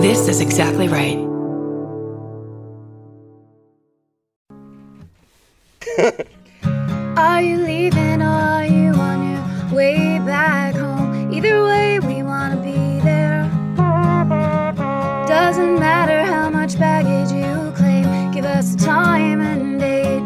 [0.00, 1.18] This is exactly right.
[7.18, 11.30] Are you leaving or are you on your way back home?
[11.30, 13.44] Either way, we wanna be there.
[15.28, 20.24] Doesn't matter how much baggage you claim, give us a time and date,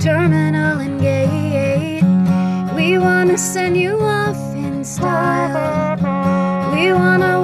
[0.00, 2.04] terminal and gate.
[2.76, 5.96] We wanna send you off in style.
[6.74, 7.43] We wanna welcome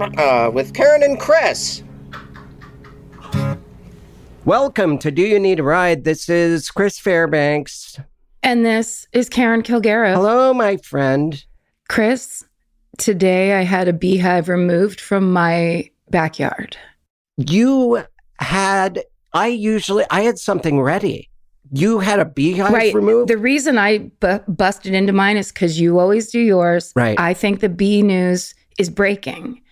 [0.00, 1.82] Uh, with Karen and Chris.
[4.44, 6.04] Welcome to Do You Need a Ride?
[6.04, 7.98] This is Chris Fairbanks.
[8.42, 10.14] And this is Karen Kilgariff.
[10.14, 11.42] Hello, my friend.
[11.88, 12.44] Chris,
[12.98, 16.76] today I had a beehive removed from my backyard.
[17.36, 18.04] You
[18.38, 21.30] had, I usually, I had something ready.
[21.72, 22.94] You had a beehive right.
[22.94, 23.30] removed?
[23.30, 26.92] The reason I bu- busted into mine is because you always do yours.
[26.94, 27.18] Right.
[27.18, 29.62] I think the bee news is breaking.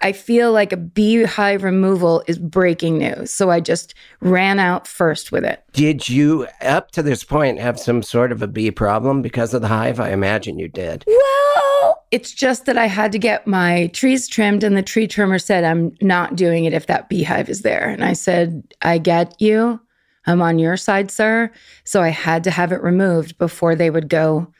[0.00, 3.30] I feel like a beehive removal is breaking news.
[3.30, 5.62] So I just ran out first with it.
[5.72, 9.62] Did you, up to this point, have some sort of a bee problem because of
[9.62, 10.00] the hive?
[10.00, 11.04] I imagine you did.
[11.06, 15.38] Well, it's just that I had to get my trees trimmed, and the tree trimmer
[15.38, 17.88] said, I'm not doing it if that beehive is there.
[17.88, 19.80] And I said, I get you.
[20.26, 21.50] I'm on your side, sir.
[21.84, 24.50] So I had to have it removed before they would go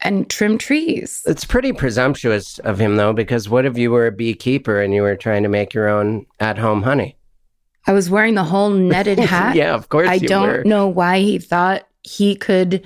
[0.00, 1.22] and trim trees.
[1.26, 5.02] It's pretty presumptuous of him, though, because what if you were a beekeeper and you
[5.02, 7.16] were trying to make your own at home honey?
[7.86, 9.56] I was wearing the whole netted hat.
[9.56, 10.64] yeah, of course I don't were.
[10.64, 12.84] know why he thought he could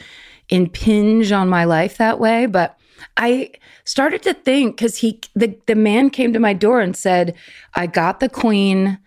[0.49, 2.79] impinge on my life that way, but
[3.17, 3.51] I
[3.85, 7.35] started to think because he the, the man came to my door and said,
[7.75, 8.99] I got the queen,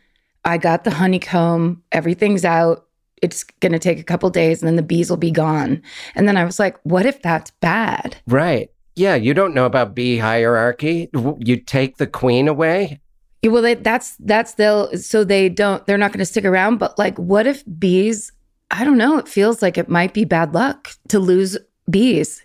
[0.43, 2.84] I got the honeycomb, everything's out.
[3.25, 5.81] It's gonna take a couple days and then the bees will be gone.
[6.16, 8.18] And then I was like, what if that's bad?
[8.28, 8.72] Right.
[8.96, 11.09] Yeah, you don't know about bee hierarchy.
[11.40, 13.02] You take the queen away.
[13.41, 16.78] Yeah, Well, they, that's that's they'll so they don't they're not going to stick around.
[16.78, 18.31] But like, what if bees?
[18.72, 19.18] I don't know.
[19.18, 21.58] It feels like it might be bad luck to lose
[21.90, 22.44] bees.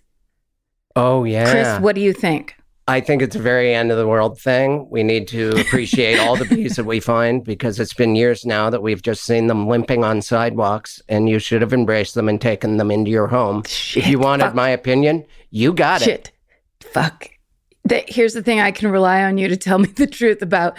[0.97, 1.51] Oh, yeah.
[1.51, 2.57] Chris, what do you think?
[2.91, 4.89] I think it's a very end of the world thing.
[4.91, 8.69] We need to appreciate all the bees that we find because it's been years now
[8.71, 12.41] that we've just seen them limping on sidewalks, and you should have embraced them and
[12.41, 13.62] taken them into your home.
[13.67, 14.55] Shit, if you wanted fuck.
[14.55, 16.05] my opinion, you got it.
[16.05, 16.33] Shit,
[16.83, 17.28] fuck.
[17.84, 20.77] The, here's the thing: I can rely on you to tell me the truth about.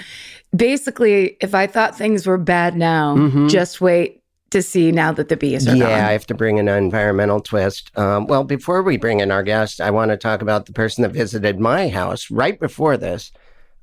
[0.55, 3.49] Basically, if I thought things were bad now, Mhm.
[3.49, 4.20] just wait
[4.51, 7.97] to see now that the bees are Yeah, I have to bring an environmental twist.
[7.97, 11.01] Um, well, before we bring in our guest, I want to talk about the person
[11.01, 13.31] that visited my house right before this.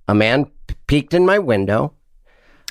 [0.07, 0.51] A man
[0.87, 1.93] peeked in my window,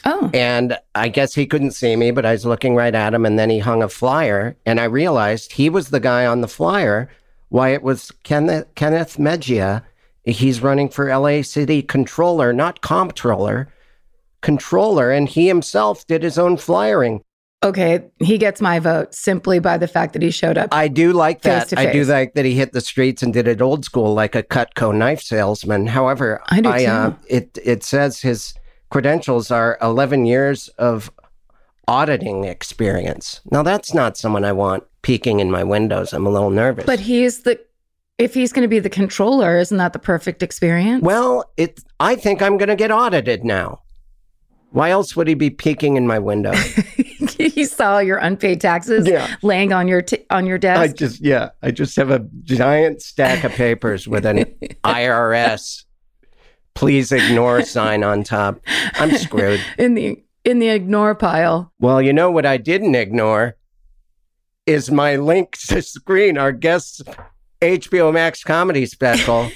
[0.06, 3.26] Oh, and I guess he couldn't see me, but I was looking right at him,
[3.26, 6.48] and then he hung a flyer, and I realized he was the guy on the
[6.48, 7.10] flyer.
[7.50, 9.84] Why it was Kenneth, Kenneth Mejia.
[10.24, 13.74] He's running for LA City Controller, not Comptroller,
[14.42, 17.22] Controller, and he himself did his own flyering.
[17.64, 18.06] Okay.
[18.20, 20.70] He gets my vote simply by the fact that he showed up.
[20.72, 21.78] I do like that.
[21.78, 24.44] I do like that he hit the streets and did it old school, like a
[24.44, 25.88] Cutco knife salesman.
[25.88, 27.16] However, I do uh, too.
[27.28, 28.54] it it says his
[28.90, 31.12] credentials are 11 years of
[31.88, 33.42] auditing experience.
[33.52, 36.14] Now that's not someone I want peeking in my windows.
[36.14, 36.86] I'm a little nervous.
[36.86, 37.60] But he's the
[38.18, 41.04] if he's going to be the controller, isn't that the perfect experience?
[41.04, 41.84] well, it.
[42.00, 43.82] I think I'm going to get audited now.
[44.72, 46.54] Why else would he be peeking in my window?
[47.54, 49.36] he saw your unpaid taxes Yeah.
[49.42, 50.80] laying on your t- on your desk.
[50.80, 54.38] I just yeah, I just have a giant stack of papers with an
[54.84, 55.84] IRS
[56.78, 58.62] please ignore sign on top.
[58.94, 59.60] I'm screwed.
[59.80, 61.74] in the in the ignore pile.
[61.80, 63.58] Well, you know what I didn't ignore
[64.68, 67.02] is my link to screen our guest's
[67.62, 69.50] HBO Max comedy special.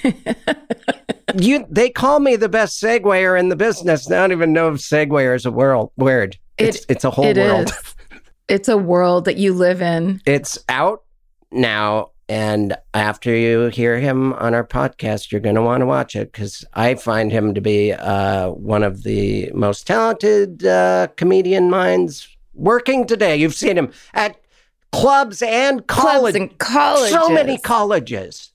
[1.38, 4.10] you they call me the best segwayer in the business.
[4.10, 6.36] I don't even know if segwayer is a world word.
[6.68, 7.68] It's It- it's a whole It world.
[7.70, 7.94] is.
[8.48, 10.20] It's a world that you live in.
[10.26, 11.02] It's out
[11.50, 16.16] now And after you hear him on our podcast, you're going to want to watch
[16.16, 21.68] it because I find him to be uh, one of the most talented uh, comedian
[21.70, 23.36] minds working today.
[23.36, 24.36] You've seen him at
[24.92, 27.10] clubs and Clubs and colleges.
[27.12, 28.50] so many colleges.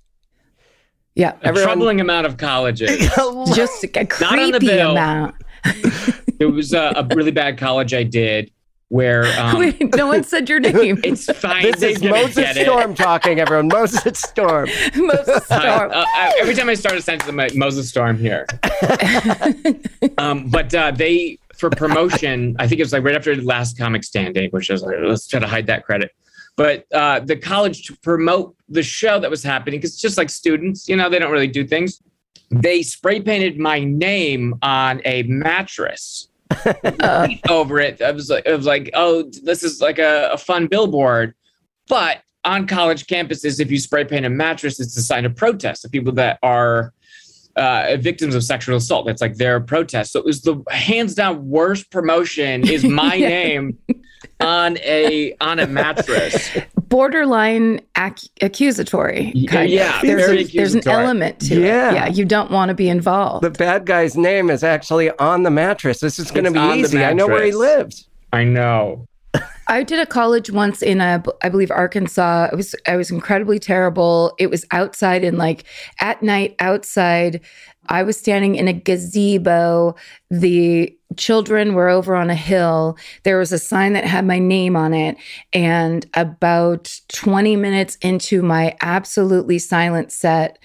[1.15, 1.33] Yeah.
[1.43, 2.97] A troubling amount of colleges.
[3.55, 3.89] Just a
[4.21, 4.91] Not on the creepy bill.
[4.91, 5.35] amount.
[6.39, 8.51] There was a, a really bad college I did
[8.89, 10.99] where um, Wait, no one said your name.
[11.03, 11.63] it's fine.
[11.63, 12.57] this they is Moses.
[12.61, 13.67] Storm talking, everyone.
[13.67, 14.69] Moses Storm.
[14.95, 15.91] Moses Uh, Storm.
[15.91, 18.45] uh, I- every time I start a sentence, I'm like Moses Storm here.
[20.17, 23.77] um, but uh, they for promotion, I think it was like right after the last
[23.77, 26.11] comic standing, which is like, let's try to hide that credit.
[26.55, 30.29] But uh, the college to promote the show that was happening, because it's just like
[30.29, 32.01] students, you know, they don't really do things.
[32.49, 36.29] They spray painted my name on a mattress
[37.49, 38.01] over it.
[38.01, 41.33] I was like, it was like, oh, this is like a, a fun billboard.
[41.87, 45.85] But on college campuses, if you spray paint a mattress, it's a sign of protest
[45.85, 46.93] of people that are
[47.57, 49.05] uh, victims of sexual assault.
[49.05, 50.13] That's like their protest.
[50.13, 53.27] So it was the hands down worst promotion is my Yeah.
[53.29, 53.77] name
[54.39, 56.51] on a on a mattress.
[56.89, 59.33] borderline ac- accusatory.
[59.47, 60.01] Kind yeah, of.
[60.03, 61.89] There's, very a, there's an element to Yeah.
[61.89, 61.93] it.
[61.95, 63.43] Yeah, you don't want to be involved.
[63.43, 65.99] The bad guy's name is actually on the mattress.
[65.99, 67.03] This is going to be easy.
[67.03, 68.07] I know where he lives.
[68.33, 69.07] I know.
[69.67, 72.49] I did a college once in uh, a, I believe Arkansas.
[72.51, 74.33] It was I was incredibly terrible.
[74.39, 75.65] It was outside and like
[75.99, 77.41] at night outside.
[77.89, 79.95] I was standing in a gazebo.
[80.29, 82.97] The children were over on a hill.
[83.23, 85.17] There was a sign that had my name on it.
[85.53, 90.59] And about 20 minutes into my absolutely silent set,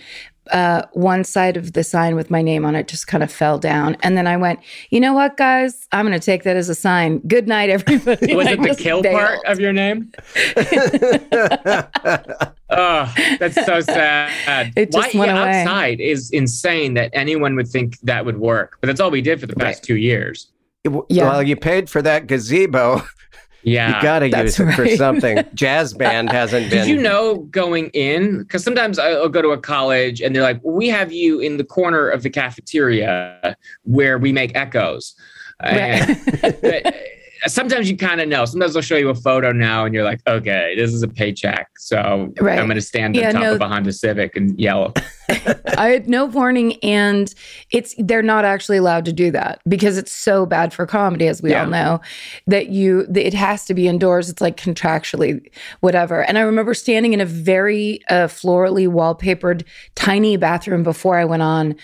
[0.51, 3.59] uh, one side of the sign with my name on it just kind of fell
[3.59, 3.97] down.
[4.03, 4.59] And then I went,
[4.91, 5.87] you know what, guys?
[5.93, 7.19] I'm going to take that as a sign.
[7.21, 8.35] Good night, everybody.
[8.35, 9.21] Was it the kill bailed.
[9.21, 10.13] part of your name?
[12.75, 14.73] Oh, that's so sad.
[14.77, 15.61] It just Why, went yeah, away.
[15.61, 18.79] outside is insane that anyone would think that would work.
[18.81, 19.83] But that's all we did for the past Right.
[19.83, 20.51] two years.
[21.11, 21.29] Yeah.
[21.29, 23.03] Well, you paid for that gazebo.
[23.63, 23.97] Yeah.
[23.97, 25.39] You got to use it for something.
[25.55, 26.87] Jazz band hasn't been.
[26.87, 28.39] Did you know going in?
[28.39, 31.65] Because sometimes I'll go to a college and they're like, we have you in the
[31.65, 35.15] corner of the cafeteria where we make echoes.
[35.61, 36.19] And-
[36.61, 36.95] but
[37.47, 38.45] sometimes you kind of know.
[38.45, 41.69] Sometimes they'll show you a photo now and you're like, okay, this is a paycheck.
[41.79, 42.59] So Right.
[42.59, 43.55] I'm going to stand Yeah, on top no.
[43.55, 44.93] of a Honda Civic and yell.
[45.79, 47.33] I had no warning, and
[47.71, 51.41] it's they're not actually allowed to do that because it's so bad for comedy, as
[51.41, 51.63] we Yeah.
[51.65, 52.01] all know,
[52.49, 54.29] that you that it has to be indoors.
[54.29, 55.41] It's like contractually
[55.81, 56.23] whatever.
[56.23, 61.43] And I remember standing in a very uh, florally wallpapered tiny bathroom before I went
[61.43, 61.77] on.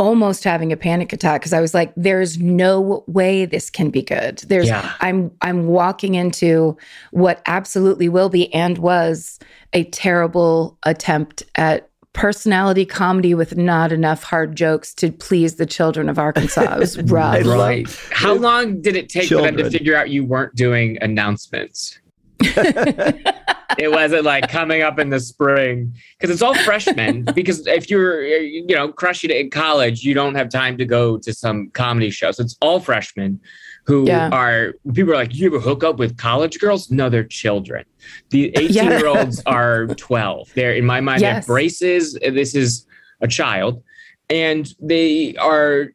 [0.00, 4.02] Almost having a panic attack because I was like, "There's no way this can be
[4.02, 4.92] good." There's, Yeah.
[5.00, 6.76] I'm, I'm walking into
[7.10, 9.38] what absolutely will be and was
[9.72, 16.08] a terrible attempt at personality comedy with not enough hard jokes to please the children
[16.08, 16.74] of Arkansas.
[16.74, 17.46] It was rough.
[17.46, 17.88] Right.
[18.10, 21.99] How long did it take for them to figure out you weren't doing announcements?
[23.78, 27.22] it wasn't like coming up in the spring because it's all freshmen.
[27.34, 31.18] because if you're, you know, crushing it in college, you don't have time to go
[31.18, 32.38] to some comedy shows.
[32.40, 33.40] It's all freshmen
[33.86, 34.28] who Yeah.
[34.30, 36.90] are people are like, you ever hook up with college girls?
[36.90, 37.84] No, they're children.
[38.30, 38.98] The 18 Yeah.
[38.98, 40.52] year olds are 12.
[40.54, 41.46] They're in my mind, they have Yes.
[41.46, 42.14] braces.
[42.14, 42.86] This is
[43.20, 43.82] a child.
[44.28, 45.88] And they are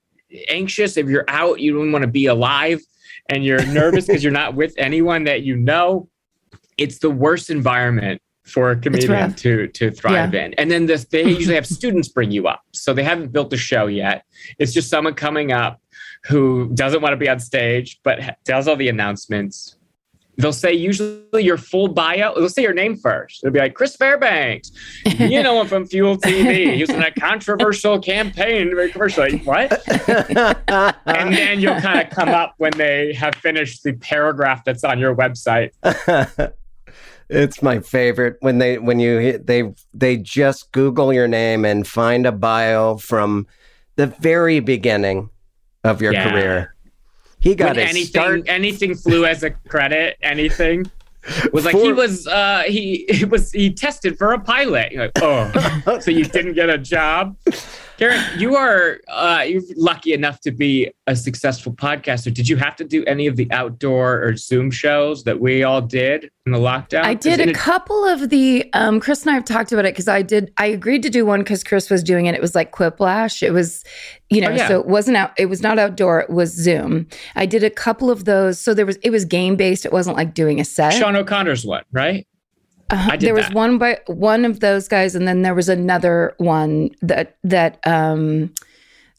[0.50, 2.82] anxious if you're out, you don't want to be alive,
[3.30, 6.10] and you're nervous because you're not with anyone that you know.
[6.78, 10.54] It's the worst environment for a comedian to to thrive in.
[10.56, 13.58] And then this, they usually have students bring you up, so they haven't built the
[13.58, 14.24] show yet.
[14.60, 15.82] It's just someone coming up
[16.26, 19.78] who doesn't want to be on stage but does all the announcements.
[20.38, 22.36] They'll say usually your full bio.
[22.36, 23.42] They'll say your name first.
[23.42, 24.70] They'll be like Chris Fairbanks.
[25.06, 26.74] You know him from Fuel TV.
[26.74, 28.74] He was in a controversial campaign.
[28.92, 29.24] Commercial.
[29.24, 29.82] Like, what?
[31.08, 35.00] and then you'll kind of come up when they have finished the paragraph that's on
[35.00, 35.72] your website.
[37.30, 42.26] it's my favorite when they when you they they just Google your name and find
[42.26, 43.48] a bio from
[43.96, 45.30] the very beginning
[45.84, 46.30] of your Yeah.
[46.32, 46.76] career.
[47.40, 48.42] He got anything start.
[48.48, 50.90] anything flew as a credit, anything
[51.52, 54.96] was like he was uh he, he was he tested for a pilot.
[54.96, 57.36] Like, oh, so you didn't get a job?
[57.98, 62.34] Karen, you are uh you're lucky enough to be a successful podcaster.
[62.34, 65.82] Did you have to do any of the outdoor or Zoom shows that we all
[65.82, 67.04] did in the lockdown?
[67.04, 69.86] I did Isn't a it- couple of the um Chris and I have talked about
[69.86, 72.36] it because I did I agreed to do one because Chris was doing it.
[72.36, 73.42] It was like Quiplash.
[73.42, 73.84] It was,
[74.30, 74.68] you know, Oh, yeah.
[74.68, 77.08] so it wasn't out, it was not outdoor, it was Zoom.
[77.36, 78.60] I did a couple of those.
[78.60, 79.86] So there was it was game based.
[79.86, 80.92] It wasn't like doing a set.
[80.94, 82.28] Sean O'Connor's one, right?
[82.90, 83.56] Uh, there was that.
[83.56, 88.54] one by one of those guys, and then there was another one that that um,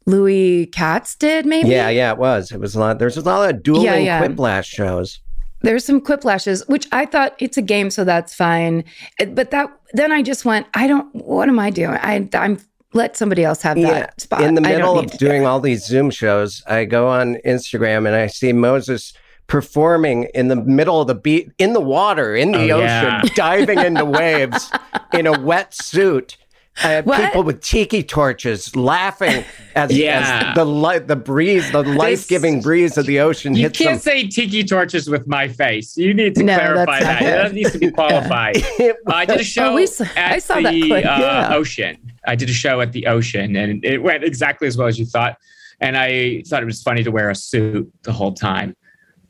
[0.06, 1.46] Louis Katz did.
[1.46, 2.52] Maybe Yeah, yeah, it was.
[2.52, 2.98] It was a lot.
[2.98, 4.26] There's a lot of dueling Yeah, yeah.
[4.26, 5.20] quiplash shows.
[5.62, 8.84] There's some quiplashes, which I thought it's a game, so that's fine.
[9.18, 11.12] It- But that then I just went, I don't.
[11.14, 11.96] What am I doing?
[12.00, 12.60] I, I'm
[12.92, 14.42] let somebody else have that Yeah, spot.
[14.42, 18.14] in the middle of do doing all these Zoom shows, I go on Instagram and
[18.14, 19.12] I see Moses
[19.46, 23.22] performing in the middle of the beat in the water in the Oh, ocean, yeah.
[23.34, 24.70] diving into waves
[25.12, 26.36] in a wet suit.
[26.84, 27.24] I had What?
[27.24, 30.48] people with tiki torches laughing as, Yeah.
[30.50, 33.92] as the light, the breeze, the life giving breeze of the ocean You hits can't
[33.92, 33.98] them.
[34.00, 35.96] say tiki torches with my face.
[35.96, 37.20] You need to No, clarify that.
[37.20, 37.28] good.
[37.28, 38.56] That needs to be qualified.
[39.06, 41.54] I did a show we saw- at I saw the that clip, uh, yeah.
[41.54, 41.96] ocean.
[42.26, 45.06] I did a show at the ocean, and it went exactly as well as you
[45.06, 45.38] thought.
[45.80, 48.74] And I thought it was funny to wear a suit the whole time.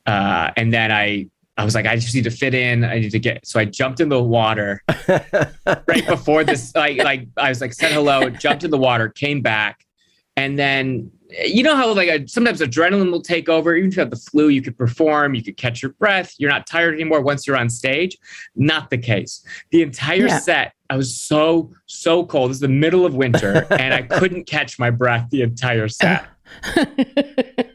[0.07, 2.85] Uh, and then I, I was like, I just need to fit in.
[2.85, 3.47] I need to get.
[3.47, 6.75] So I jumped in the water right before this.
[6.75, 9.85] Like, like I was like, said hello, jumped in the water, came back,
[10.37, 11.11] and then
[11.45, 13.75] you know how like a, sometimes adrenaline will take over.
[13.75, 16.35] Even if you have the flu, you could perform, you could catch your breath.
[16.39, 18.17] You're not tired anymore once you're on stage.
[18.55, 19.43] Not the case.
[19.71, 20.39] The entire Yeah.
[20.39, 22.51] set, I was so so cold.
[22.51, 26.27] It's the middle of winter, and I couldn't catch my breath the entire set.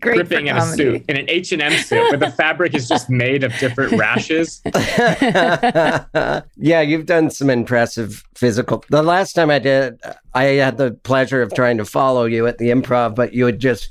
[0.00, 2.86] Great gripping in a suit, in an H and M suit, where the fabric is
[2.86, 4.60] just made of different rashes.
[6.56, 8.84] yeah, you've done some impressive physical.
[8.90, 9.98] The last time I did,
[10.34, 13.58] I had the pleasure of trying to follow you at the improv, but you would
[13.58, 13.90] just,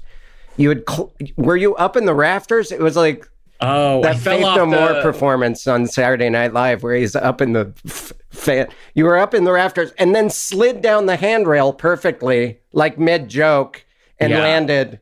[0.58, 2.72] you would, cl- were you up in the rafters?
[2.72, 3.28] It was like
[3.62, 6.94] Oh, I that fell Faith off No the, More performance on Saturday Night Live where
[6.96, 8.68] he's up in the f- fan.
[8.96, 13.30] You were up in the rafters and then slid down the handrail perfectly, like mid
[13.30, 13.86] joke,
[14.20, 14.40] and Yeah.
[14.42, 15.00] landed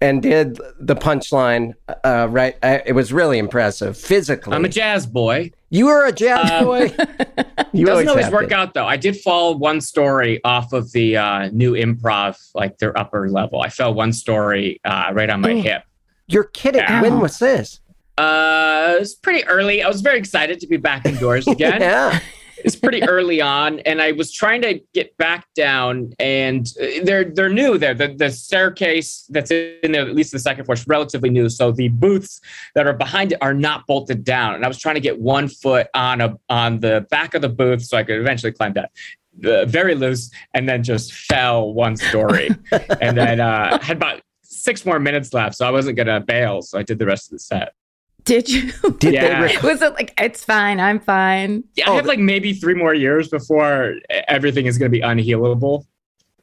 [0.00, 1.74] and did the punchline.
[2.04, 4.54] Uh, right, I, it was really impressive physically.
[4.54, 5.50] I'm a jazz boy.
[5.70, 6.94] you were a jazz Um, boy.
[7.72, 8.58] You Doesn't always have work been.
[8.58, 8.86] out though.
[8.86, 13.60] I did fall one story off of the uh, new improv, like their upper level.
[13.60, 15.62] I fell one story uh, right on my Ooh.
[15.62, 15.84] hip.
[16.26, 16.82] You're kidding.
[16.88, 17.02] Ow.
[17.02, 17.78] When was this?
[18.18, 19.84] Uh, it was pretty early.
[19.84, 21.80] I was very excited to be back indoors again.
[21.80, 22.18] yeah.
[22.64, 27.24] It's pretty early on, and I was trying to get back down, and uh, they're
[27.24, 27.94] they're new there.
[27.94, 31.48] The the staircase that's in there, at least the second floor, is relatively new.
[31.48, 32.40] So the booths
[32.74, 35.48] that are behind it are not bolted down, and I was trying to get one
[35.48, 38.90] foot on a on the back of the booth so I could eventually climb that.
[39.44, 42.50] Uh, very loose, and then just fell one story,
[43.00, 46.62] and then uh, had about six more minutes left, so I wasn't gonna bail.
[46.62, 47.72] So I did the rest of the set.
[48.24, 48.72] Did you?
[48.98, 49.40] Did Yeah.
[49.46, 50.80] they rec- Was it like it's fine?
[50.80, 51.64] I'm fine.
[51.74, 53.94] Yeah, Oh, I have like maybe three more years before
[54.28, 55.84] everything is going to be unhealable.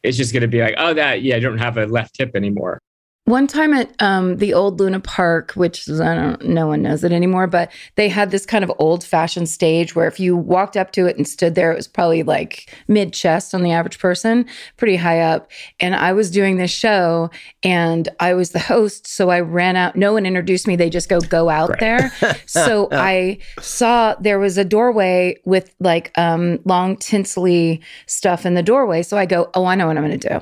[0.03, 2.31] It's just going to be like, oh, that yeah, I don't have a left hip
[2.35, 2.81] anymore.
[3.27, 7.03] One time at um, the old Luna Park, which is, I don't, no one knows
[7.03, 10.77] it anymore, but they had this kind of old fashioned stage where if you walked
[10.77, 13.99] up to it and stood there, it was probably like mid chest on the average
[13.99, 14.45] person,
[14.77, 15.51] pretty high up.
[15.81, 17.29] And I was doing this show
[17.63, 19.07] and I was the host.
[19.07, 19.97] So I ran out.
[19.97, 20.77] No one introduced me.
[20.77, 21.79] They just go, go out Right.
[21.81, 22.13] there.
[22.45, 28.63] so I saw there was a doorway with like um, long tinsely stuff in the
[28.63, 29.03] doorway.
[29.03, 30.35] So I go, oh, I know what I'm going to do.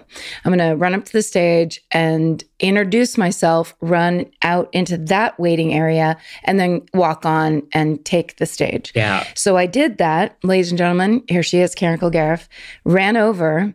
[0.46, 5.40] I'm going to run up to the stage and introduce myself, run out into that
[5.40, 8.92] waiting area, and then walk on and take the stage.
[8.96, 11.24] Yeah, So I did that, ladies and gentlemen.
[11.28, 12.48] Here she is, Karen Kilgariff.
[12.84, 13.74] Ran over.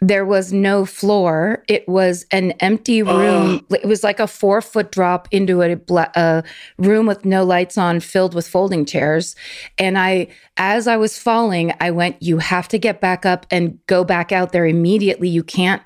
[0.00, 1.64] There was no floor.
[1.68, 3.64] It was an empty room.
[3.70, 5.78] It was like a four foot drop into a,
[6.14, 6.44] a
[6.76, 9.34] room with no lights on, filled with folding chairs.
[9.78, 13.78] And I, as I was falling, I went, You have to get back up and
[13.86, 15.30] go back out there immediately.
[15.30, 15.82] You can't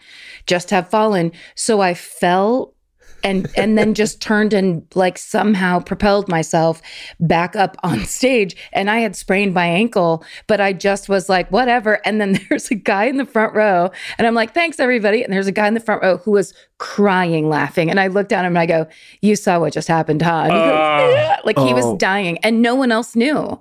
[0.47, 1.31] just have fallen.
[1.55, 2.75] So I fell
[3.23, 6.81] and and then just turned and like somehow propelled myself
[7.21, 11.51] back up on stage and i had sprained my ankle but i just was like
[11.51, 15.23] whatever and then there's a guy in the front row and i'm like thanks everybody
[15.23, 18.31] and there's a guy in the front row who was crying laughing and i looked
[18.31, 18.87] down at him and i go
[19.21, 21.11] you saw what just happened huh and he goes, Oh.
[21.11, 21.75] "Yeah." like he Oh.
[21.75, 23.61] was dying and no one else knew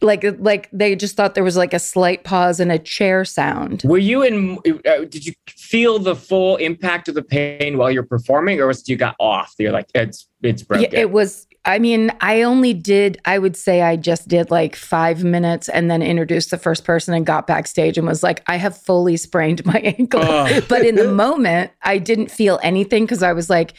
[0.00, 3.82] like like they just thought there was like a slight pause and a chair sound
[3.84, 4.58] were you in?
[4.86, 8.88] Uh, did you feel the full impact of the pain while you're performing, or was
[8.88, 9.54] you got off?
[9.58, 10.90] You're like, it's it's broken.
[10.92, 11.48] Yeah, it was.
[11.64, 13.20] I mean, I only did.
[13.24, 17.12] I would say I just did like five minutes, and then introduced the first person
[17.12, 20.60] and got backstage and was like, "I have fully sprained my ankle." Oh.
[20.68, 23.74] but in the moment, I didn't feel anything because I was like,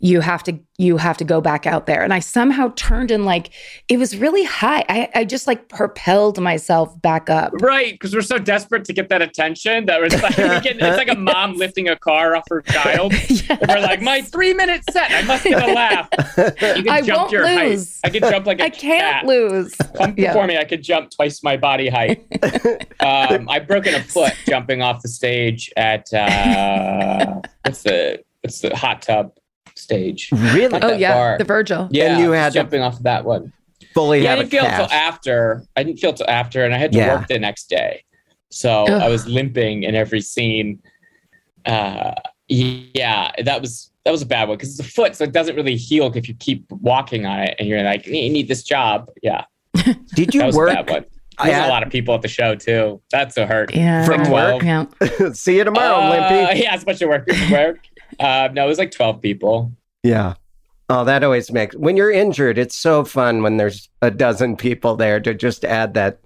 [0.00, 3.24] you have to you have to go back out there and i somehow turned and
[3.24, 3.50] like
[3.88, 8.22] it was really high i, I just like propelled myself back up Right, because we're
[8.22, 11.96] so desperate to get that attention that we're like, it's like a mom lifting a
[11.96, 13.12] car off her child.
[13.48, 16.08] And we're like, my three minute set, I must get a laugh.
[16.76, 17.68] You can I jump won't your height.
[17.70, 18.00] lose.
[18.04, 19.26] I can jump like a i can't cat.
[19.26, 20.32] lose Come Yeah.
[20.32, 22.24] before me, I could jump twice my body height.
[23.00, 28.74] um, I've broken a foot jumping off the stage at uh, what's the what's the
[28.76, 29.32] hot tub
[29.84, 30.28] stage?
[30.32, 30.68] Really?
[30.68, 31.38] Not oh yeah far.
[31.38, 33.52] the virgil Yeah, you had to- jumping off of that one.
[33.94, 35.62] Fully Yeah, I didn't feel until after.
[35.76, 37.14] I didn't feel till after, and I had to Yeah.
[37.18, 38.02] work the next day,
[38.50, 38.90] so Ugh.
[39.02, 40.80] I was limping in every scene.
[41.64, 42.12] Uh,
[42.48, 45.56] yeah, that was that was a bad one because it's a foot, so it doesn't
[45.56, 49.08] really heal if you keep walking on it, and you're like, you need this job.
[49.22, 49.96] Yeah, Did
[50.28, 50.70] that you was work?
[50.70, 51.04] a bad one.
[51.38, 53.00] I There's had- a lot of people at the show too.
[53.10, 53.74] That's a hurt.
[53.74, 54.62] yeah From work?
[54.62, 54.86] yeah
[55.32, 56.58] See you tomorrow, Uh, Limpy.
[56.62, 57.26] Yeah, it's a bunch of work.
[57.50, 57.78] work.
[58.18, 59.72] Uh, no, it was like twelve people.
[60.02, 60.34] Yeah.
[60.90, 64.96] Oh, that always makes when you're injured, it's so fun when there's a dozen people
[64.96, 66.20] there to just add that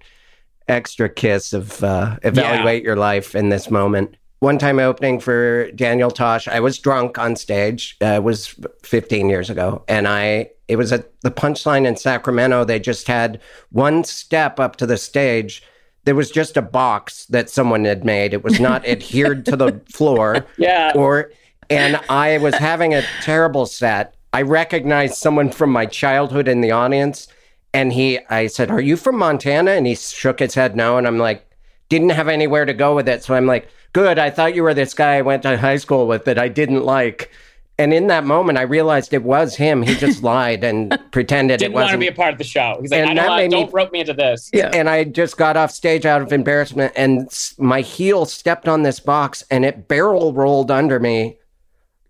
[0.67, 4.15] extra kiss of uh, evaluate your life in this moment.
[4.39, 7.97] One time opening for Daniel Tosh, I was drunk on stage.
[8.01, 12.63] Uh, it was 15 years ago, and I it was at the Punchline in Sacramento.
[12.63, 13.41] They just had
[13.71, 15.63] one step up to the stage.
[16.05, 18.33] There was just a box that someone had made.
[18.33, 21.31] It was not adhered to the floor Yeah, or
[21.69, 24.15] and I was having a terrible set.
[24.33, 27.27] I recognized someone from my childhood in the audience,
[27.73, 31.07] and he, I said, "Are you from Montana?" And he shook his head no, and
[31.07, 31.45] I'm like,
[31.89, 34.19] didn't have anywhere to go with it, so I'm like, good.
[34.19, 36.83] I thought you were this guy I went to high school with that I didn't
[36.85, 37.31] like.
[37.79, 39.81] And in that moment, I realized it was him.
[39.81, 41.99] He just lied and pretended didn't it want to wasn't.
[42.01, 42.77] be a part of the show.
[42.81, 44.51] He's like, And I don't, want, me- don't rope me into this.
[44.53, 44.69] Yeah.
[44.71, 48.99] and I just got off stage out of embarrassment, and my heel stepped on this
[48.99, 51.38] box, and it barrel rolled under me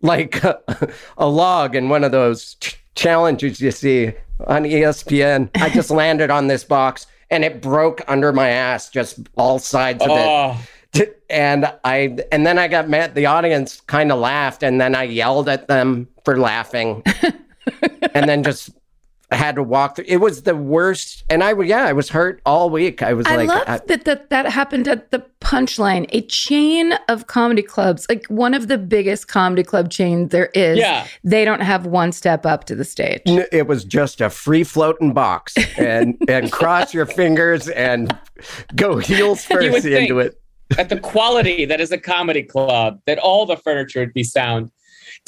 [0.02, 0.60] like a,
[1.18, 4.14] a log in one of those ch- challenges you see
[4.48, 5.50] on ESPN.
[5.56, 10.02] I just landed on this box, and it broke under my ass, just all sides
[10.04, 10.26] of it.
[10.26, 10.58] Oh,
[10.92, 13.14] T- And I, and then I got mad.
[13.14, 17.04] The audience kind of laughed, and then I yelled at them for laughing,
[18.16, 18.72] and then just
[19.32, 20.06] had to walk through.
[20.08, 23.04] It was the worst, and I, would yeah, I was hurt all week.
[23.04, 26.94] I was I like, love I- that, that that happened at the Punchline, a chain
[27.08, 30.78] of comedy clubs, like one of the biggest comedy club chains there is.
[30.80, 31.08] yeah.
[31.24, 33.22] They don't have one step up to the stage.
[33.26, 38.16] It was just a free floating box and and cross your fingers and
[38.76, 40.10] go heels You would first think.
[40.10, 40.42] into it
[40.78, 44.72] At the quality that is a comedy club, that all the furniture would be sound.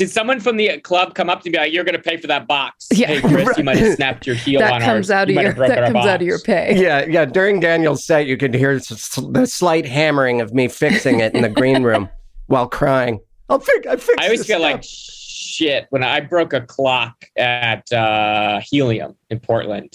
[0.01, 2.25] Did someone from the club come up to me like, "You're going to pay for
[2.25, 2.87] that box"?
[2.91, 3.05] Yeah.
[3.07, 5.11] Hey, Chris, you might have snapped your heel That on comes ours.
[5.11, 6.81] out of might your that our comes out of your pay.
[6.81, 10.67] yeah yeah during daniel's set you could hear s- s- the slight hammering of me
[10.67, 12.09] fixing it in the green room
[12.47, 14.71] while crying i'll fix i fixed I always feel stuff.
[14.73, 19.93] like shit when I broke a clock at uh, Helium in Portland.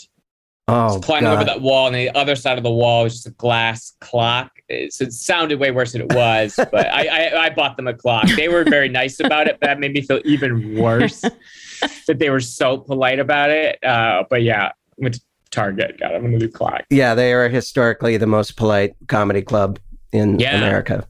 [0.68, 3.30] Oh climbing over that wall, and the other side of the wall was just a
[3.30, 4.50] glass clock.
[4.68, 7.86] It, so it sounded way worse than it was, but I, I, I bought them
[7.86, 8.28] a clock.
[8.36, 11.20] They were very nice about it, but that made me feel even worse
[12.06, 13.82] that they were so polite about it.
[13.84, 15.20] Uh, but yeah, went to
[15.52, 16.82] Target, got them a new clock.
[16.90, 19.78] yeah they are historically the most polite comedy club
[20.12, 20.56] in Yeah.
[20.58, 21.06] america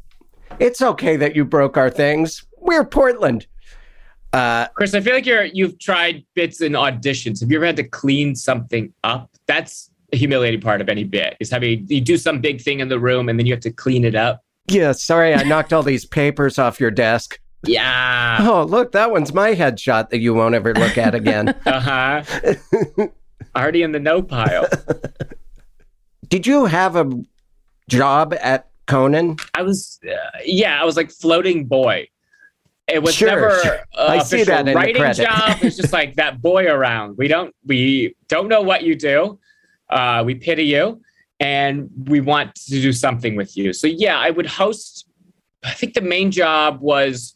[0.61, 3.47] it's okay that you broke our things we're portland
[4.33, 7.41] uh Chris, I feel like you're you've tried bits in auditions.
[7.41, 9.31] Have you ever had to clean something up?
[9.47, 12.89] That's a humiliating part of any bit is having you do some big thing in
[12.89, 14.41] the room and then you have to clean it up.
[14.71, 18.39] yeah sorry i knocked all these papers off your desk Yeah.
[18.41, 22.23] oh look that one's my headshot that you won't ever look at again Uh huh.
[23.57, 24.69] Already in the no pile.
[26.29, 27.11] Did you have a
[27.89, 29.37] job at Conan?
[29.55, 32.07] I was, uh, yeah, I was like floating boy.
[32.89, 33.79] It was Sure, never sure.
[33.97, 35.59] a I see that in the writing job.
[35.63, 37.17] It's just like that boy around.
[37.19, 39.39] We don't, we don't know what you do.
[39.91, 41.01] Uh, we pity you,
[41.41, 43.73] and we want to do something with you.
[43.73, 45.09] So yeah, I would host.
[45.65, 47.35] I think the main job was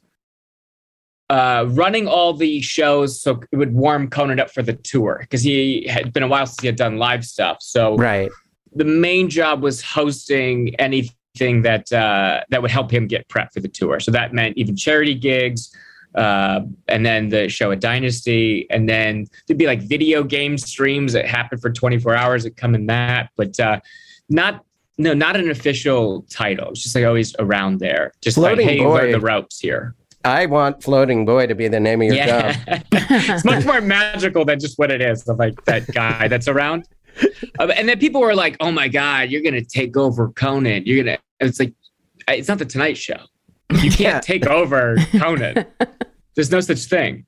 [1.28, 5.42] uh, running all the shows, so it would warm Conan up for the tour because
[5.42, 7.58] he had been a while since he had done live stuff.
[7.60, 8.30] So Right.
[8.74, 10.74] the main job was hosting
[11.34, 14.00] anything that uh, that would help him get prep for the tour.
[14.00, 15.74] So that meant even charity gigs,
[16.14, 21.12] uh, and then the show at Dynasty, and then there'd be like video game streams
[21.12, 23.80] that happen for 24 hours that come in that, but uh,
[24.28, 24.64] not.
[24.98, 26.72] No, not an official title.
[26.72, 28.12] It's just like always around there.
[28.20, 29.10] Just Floating like, hey, boy.
[29.12, 29.94] the ropes here.
[30.24, 32.54] I want Floating Boy to be the name of your job.
[32.92, 36.86] it's much more magical than just what it is of like that guy that's around.
[37.58, 40.84] Uh, and then people were like, "Oh my god, you're gonna take over Conan.
[40.86, 41.74] You're gonna." It's like,
[42.28, 43.18] it's not the Tonight Show.
[43.70, 44.20] You can't Yeah.
[44.22, 45.66] take over Conan.
[46.34, 47.26] There's no such thing.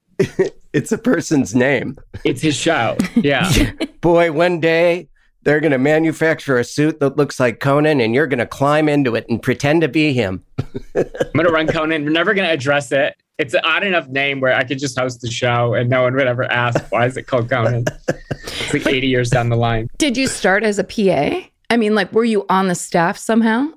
[0.72, 1.96] It's a person's name.
[2.24, 2.96] It's his show.
[3.16, 3.50] Yeah.
[4.00, 5.08] Boy, one day
[5.42, 8.88] they're going to manufacture a suit that looks like Conan and you're going to climb
[8.88, 10.42] into it and pretend to be him.
[10.94, 12.04] I'm gonna run Conan.
[12.04, 13.16] We're never gonna address it.
[13.42, 16.14] It's an odd enough name where I could just host the show and no one
[16.14, 17.86] would ever ask why is it called Conan.
[18.44, 19.88] It's like 80 years down the line.
[19.98, 21.48] Did you start as a PA?
[21.70, 23.68] I mean, like, were you on the staff somehow?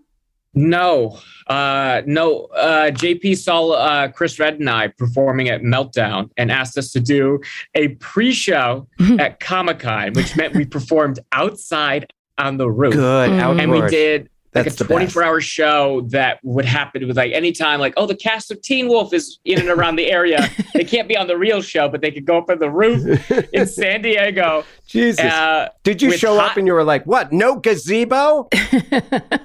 [0.53, 2.45] No, uh, no.
[2.45, 6.99] Uh, JP saw uh, Chris Redd and I performing at Meltdown and asked us to
[6.99, 7.41] do
[7.75, 8.87] a pre-show
[9.19, 12.93] at Comic Con, which meant we performed outside on the roof.
[12.93, 13.29] Good.
[13.31, 13.39] Mm.
[13.39, 13.59] Outdoors.
[13.61, 14.89] And we did like a the best.
[14.89, 18.87] 24 hour show that would happen with like anytime like oh the cast of teen
[18.87, 22.01] wolf is in and around the area they can't be on the real show but
[22.01, 25.23] they could go up on the roof in san diego Jesus.
[25.25, 27.31] uh, Did you show hot- up and you were like, what?
[27.33, 28.47] No gazebo?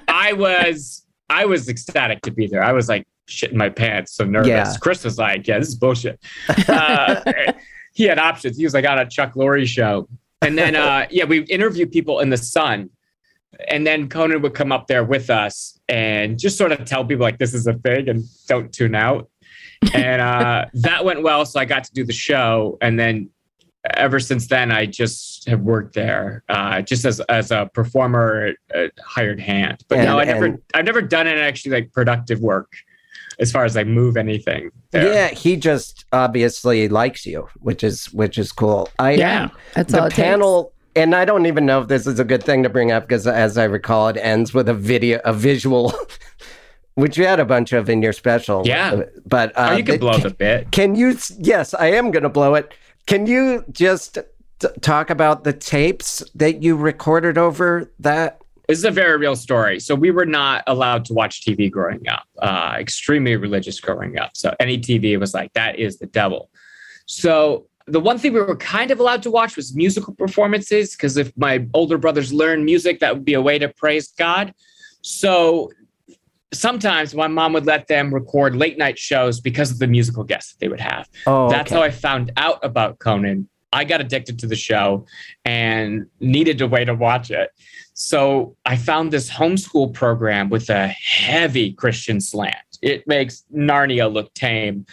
[0.07, 4.25] i was i was ecstatic to be there i was like shitting my pants so
[4.25, 4.73] nervous Yeah.
[4.81, 6.19] chris was like yeah this is bullshit
[6.67, 7.21] uh,
[7.93, 10.07] he had options he was like on a chuck lorre show
[10.41, 12.89] and then uh, yeah we interviewed people in the sun
[13.67, 17.23] and then Conan would come up there with us and just sort of tell people
[17.23, 19.29] like this is a thing and don't tune out.
[19.95, 22.77] And uh, that went well, so I got to do the show.
[22.81, 23.31] And then
[23.95, 28.89] ever since then, I just have worked there, uh, just as as a performer, uh,
[29.03, 29.83] hired hand.
[29.87, 32.71] But no, I never, and- I've never done any actually like productive work
[33.39, 34.69] as far as like move anything.
[34.91, 35.11] there.
[35.11, 38.87] Yeah, he just obviously likes you, which is which is cool.
[38.99, 39.49] I Yeah.
[39.73, 42.43] That's all the it panel and I don't even know if this is a good
[42.43, 45.93] thing to bring up because as I recall it ends with a video a visual
[46.95, 48.65] which you had a bunch of in your special.
[48.65, 49.03] Yeah.
[49.25, 50.71] But uh, or you can blow the bit.
[50.71, 51.17] Can you?
[51.37, 52.73] Yes, I am going to blow it.
[53.07, 54.19] Can you just
[54.59, 58.41] t- talk about the tapes that you recorded over that?
[58.67, 59.79] This is a very real story.
[59.79, 62.23] So we were not allowed to watch TV growing up.
[62.41, 64.31] Uh, extremely religious growing up.
[64.35, 66.49] So any TV was like that is the devil.
[67.05, 71.17] So the one thing we were kind of allowed to watch was musical performances because
[71.17, 74.53] if my older brothers learned music, that would be a way to praise God.
[75.01, 75.71] So
[76.53, 80.53] sometimes my mom would let them record late night shows because of the musical guests
[80.53, 81.07] that they would have.
[81.27, 81.79] Oh, That's okay.
[81.79, 83.49] how I found out about Conan.
[83.73, 85.05] I got addicted to the show
[85.45, 87.51] and needed a way to watch it.
[87.93, 92.55] So I found this homeschool program with a heavy Christian slant.
[92.81, 94.85] It makes Narnia look tame.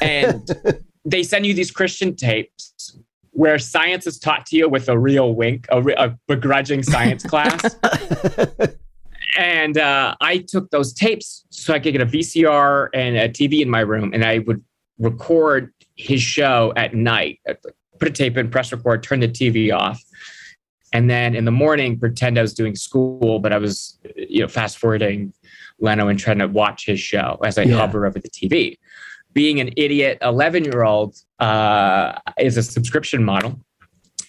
[0.00, 0.48] And
[1.06, 2.98] they send you these Christian tapes
[3.30, 7.22] where science is taught to you with a real wink, a, re- a begrudging science
[7.32, 7.76] class.
[9.38, 13.60] and uh, I took those tapes so I could get a VCR and a TV
[13.60, 14.62] in my room, and I would
[14.98, 17.40] record his show at night.
[17.98, 20.02] Put a tape in, press record, turn the TV off,
[20.92, 24.48] and then in the morning pretend I was doing school, but I was, you know,
[24.48, 25.32] fast forwarding
[25.78, 27.76] Leno and trying to watch his show as I Yeah.
[27.76, 28.78] hover over the TV.
[29.36, 33.60] Being an idiot 11 year old uh, is a subscription model.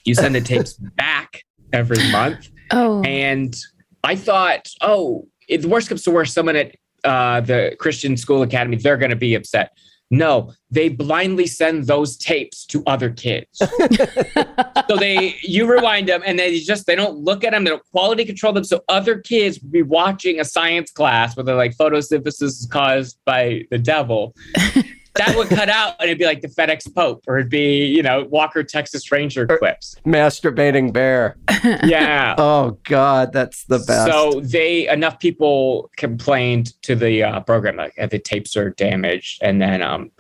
[0.04, 2.50] You send the tapes back every month.
[2.72, 3.56] Oh, And
[4.04, 8.41] I thought, oh, if the worst comes to worst, someone at uh, the Christian School
[8.41, 9.72] Academy, they're going to be upset.
[10.12, 13.48] No, they blindly send those tapes to other kids.
[14.89, 17.84] so they, you rewind them, and they just they don't look at them, they don't
[17.91, 18.65] quality control them.
[18.65, 23.20] So other kids would be watching a science class where they're like photosynthesis is caused
[23.26, 24.36] by the devil.
[25.17, 28.03] that would cut out, and it'd be like the FedEx Pope, or it'd be you
[28.03, 29.95] know Walker Texas Ranger clips.
[30.06, 31.38] Masturbating bear.
[31.84, 32.36] Yeah.
[32.38, 34.12] Oh God, that's the best.
[34.12, 39.41] So they enough people complained to the uh, program like uh, the tapes are damaged,
[39.41, 40.12] and then um,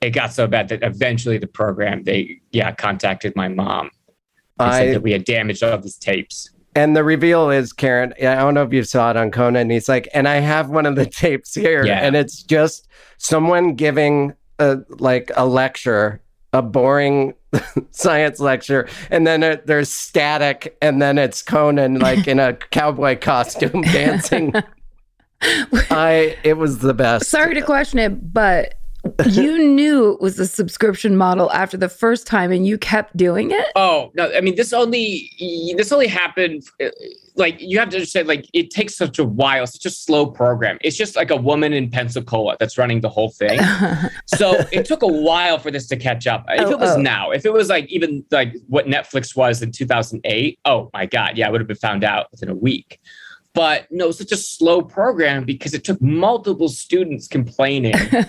[0.00, 3.90] it got so bad that eventually the program they yeah contacted my mom.
[4.58, 6.50] They said that we had damaged all these tapes.
[6.74, 8.14] And the reveal is Karen.
[8.20, 9.70] I don't know if you saw it on Conan.
[9.70, 11.98] He's like, and I have one of the tapes here, Yeah.
[12.00, 16.20] and it's just someone giving a like a lecture,
[16.52, 17.34] a boring
[17.90, 23.18] science lecture, and then it, there's static, and then it's Conan like in a cowboy
[23.18, 24.52] costume dancing.
[25.42, 27.26] I it was the best.
[27.26, 28.74] sorry to question it, but
[29.30, 33.50] you knew it was a subscription model after the first time, and you kept doing
[33.50, 33.66] it.
[33.74, 34.32] Oh no!
[34.32, 35.30] I mean, this only
[35.76, 36.62] this only happened.
[36.82, 36.88] uh,
[37.34, 40.76] Like you have to understand, like it takes such a while, such a slow program.
[40.82, 43.58] It's just like a woman in Pensacola that's running the whole thing.
[44.26, 46.44] so it took a while for this to catch up.
[46.48, 47.00] If Oh, it was oh.
[47.00, 51.38] now, if it was like even like what Netflix was in 2008, oh my god,
[51.38, 53.00] yeah, I would have been found out within a week.
[53.54, 57.94] But no, it's such a slow program because it took multiple students complaining.
[58.12, 58.24] and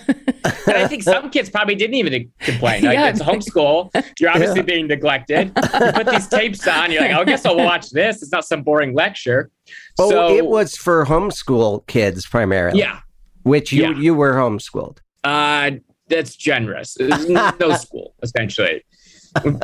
[0.68, 2.84] I think some kids probably didn't even complain.
[2.84, 3.08] Like Yeah.
[3.08, 3.90] it's homeschool.
[4.20, 5.50] You're obviously being neglected.
[5.56, 6.92] You put these tapes on.
[6.92, 8.22] You're like, oh, I guess I'll watch this.
[8.22, 9.50] It's not some boring lecture.
[9.98, 12.80] Oh, so it was for homeschool kids primarily.
[12.80, 13.00] yeah.
[13.44, 13.98] which you Yeah.
[13.98, 14.98] you were homeschooled.
[15.24, 15.70] Uh,
[16.08, 16.98] that's generous.
[17.00, 18.84] no school, essentially.
[19.36, 19.58] Uh,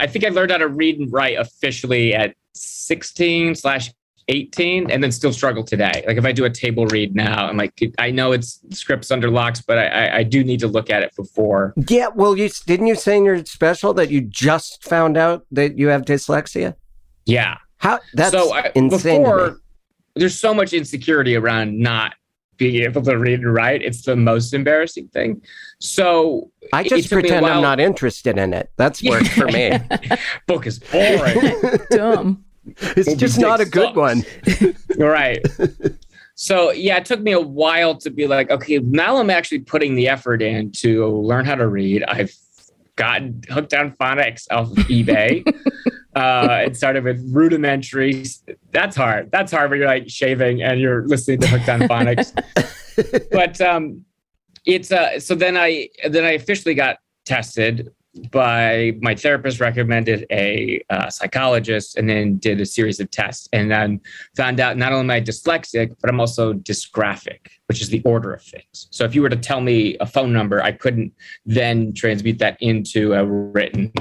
[0.00, 3.90] I think I learned how to read and write officially at 16 slash
[4.28, 6.04] 18 and then still struggle today.
[6.06, 9.30] Like if I do a table read now, I'm like, I know it's scripts under
[9.30, 11.74] locks, but I, I do need to look at it before.
[11.88, 12.08] Yeah.
[12.08, 15.88] Well, you didn't you say in your special that you just found out that you
[15.88, 16.74] have dyslexia?
[17.24, 17.56] Yeah.
[17.78, 19.22] How that's so I, insane.
[19.22, 19.60] Before,
[20.14, 22.14] there's so much insecurity around not
[22.58, 23.82] being able to read and write.
[23.82, 25.40] It's the most embarrassing thing.
[25.78, 28.70] So I just pretend I'm not interested in it.
[28.76, 29.78] That's worked for me.
[30.46, 31.54] Book is boring.
[31.90, 32.44] Dumb.
[32.96, 34.24] It's just not a good one.
[34.98, 35.44] right.
[36.34, 39.96] So yeah, it took me a while to be like, okay, now I'm actually putting
[39.96, 42.04] the effort in to learn how to read.
[42.04, 42.32] I've
[42.94, 45.44] gotten hooked on phonics off of eBay.
[46.14, 48.24] uh, it started with rudimentary.
[48.70, 49.32] That's hard.
[49.32, 52.32] That's hard when you're like shaving and you're listening to hooked on phonics.
[53.32, 54.04] but um,
[54.64, 57.92] it's uh, so then I then I officially got tested
[58.30, 63.70] by my therapist recommended a uh, psychologist and then did a series of tests and
[63.70, 64.00] then
[64.36, 68.32] found out not only am I dyslexic, but I'm also dysgraphic, which is the order
[68.32, 68.88] of things.
[68.90, 71.12] So if you were to tell me a phone number, I couldn't
[71.46, 73.92] then transmute that into a written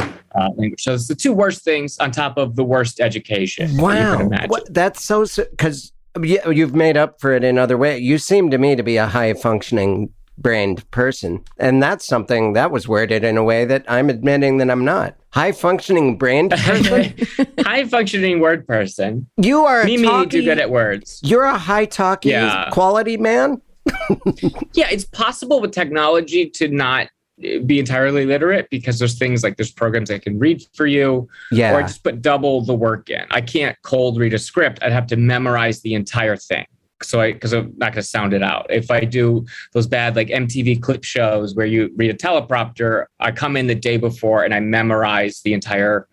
[0.00, 0.82] uh, language.
[0.82, 3.76] So it's the two worst things on top of the worst education.
[3.76, 4.28] Wow.
[4.46, 8.02] What, that's so, because you've made up for it in other ways.
[8.02, 11.42] You seem to me to be a high functioning brained person.
[11.58, 15.16] And that's something that was worded in a way that I'm admitting that I'm not.
[15.30, 17.14] High functioning brained person.
[17.60, 19.28] high functioning word person.
[19.36, 21.20] You are me, me too good at words.
[21.22, 22.70] You're a high talky yeah.
[22.70, 23.60] quality man.
[24.74, 27.08] yeah, it's possible with technology to not
[27.42, 31.28] eh, be entirely literate because there's things like there's programs that can read for you.
[31.52, 31.72] Yeah.
[31.72, 33.24] Or I just put double the work in.
[33.30, 34.82] I can't cold read a script.
[34.82, 36.66] I'd have to memorize the entire thing
[37.02, 38.66] so I because I'm not going to sound it out.
[38.70, 43.32] If I do those bad like MTV clip shows where you read a teleprompter, I
[43.32, 46.08] come in the day before and I memorize the entire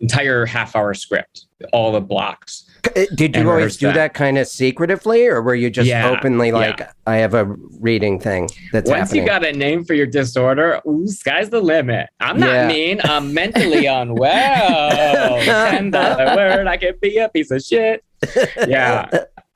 [0.00, 2.64] entire half hour script, all the blocks.
[2.96, 3.94] Uh, did you always do that.
[3.94, 4.14] that.
[4.14, 6.92] kind of secretively, or were you just yeah, openly like, yeah.
[7.06, 7.44] I have a
[7.80, 9.22] reading thing that's Once happening?
[9.22, 12.08] you got a name for your disorder, ooh, sky's the limit.
[12.20, 12.68] I'm not yeah.
[12.68, 13.00] mean.
[13.02, 15.40] I'm mentally unwell.
[15.44, 18.04] Ten dollar word, I can be a piece of shit.
[18.66, 19.08] Yeah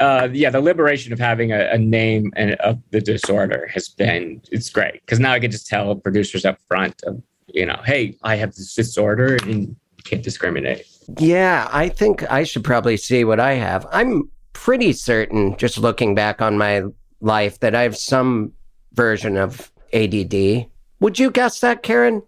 [0.02, 4.42] uh, yeah, the liberation of having a, a name and of the disorder has been
[4.50, 8.16] it's great because now I can just tell producers up front of you know, hey,
[8.22, 10.86] I have this disorder and can't discriminate.
[11.18, 13.86] Yeah, I think I should probably see what I have.
[13.92, 16.84] I'm pretty certain, just looking back on my
[17.20, 18.52] life, that I have some
[18.94, 20.66] version of ADD.
[21.00, 22.22] Would you guess that, Karen?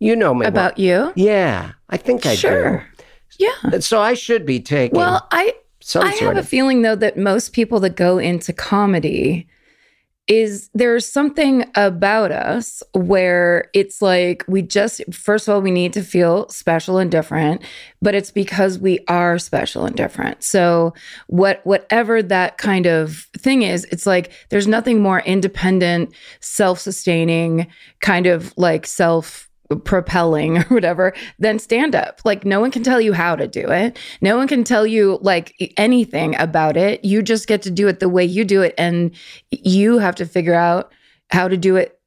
[0.00, 1.12] You know me about well.
[1.14, 1.24] you.
[1.24, 2.86] Yeah, I think I sure.
[2.98, 3.04] do.
[3.38, 3.78] Yeah.
[3.80, 4.98] So I should be taking.
[4.98, 5.54] Well, I
[5.86, 6.44] some I have of.
[6.44, 9.46] a feeling though that most people that go into comedy
[10.26, 15.92] is there's something about us where it's like we just first of all we need
[15.92, 17.60] to feel special and different
[18.00, 20.94] but it's because we are special and different so
[21.26, 27.66] what whatever that kind of thing is it's like there's nothing more independent self-sustaining
[28.00, 29.50] kind of like self
[29.84, 32.20] propelling or whatever then stand up.
[32.24, 33.98] Like no one can tell you how to do it.
[34.20, 37.04] No one can tell you like anything about it.
[37.04, 39.10] You just get to do it the way you do it and
[39.50, 40.92] you have to figure out
[41.30, 41.98] how to do it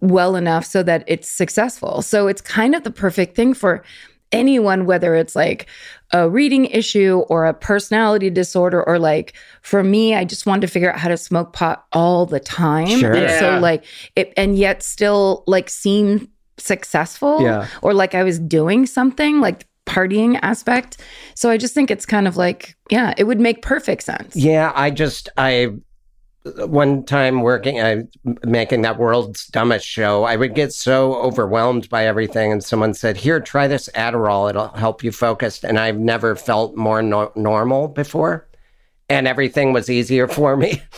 [0.00, 2.02] well enough so that it's successful.
[2.02, 3.84] So it's kind of the perfect thing for
[4.30, 5.66] anyone whether it's like
[6.12, 10.66] a reading issue or a personality disorder or like for me i just wanted to
[10.66, 12.86] figure out how to smoke pot all the time.
[12.86, 13.14] Sure.
[13.14, 13.40] and yeah.
[13.40, 17.66] so like it and yet still like seem successful yeah.
[17.82, 20.98] or like I was doing something like partying aspect.
[21.34, 24.36] So I just think it's kind of like, yeah, it would make perfect sense.
[24.36, 25.72] Yeah, I just I
[26.44, 28.04] one time working I
[28.44, 33.16] making that world's dumbest show, I would get so overwhelmed by everything and someone said,
[33.16, 34.48] "Here, try this Adderall.
[34.48, 38.46] It'll help you focus." And I've never felt more no- normal before.
[39.08, 40.82] And everything was easier for me.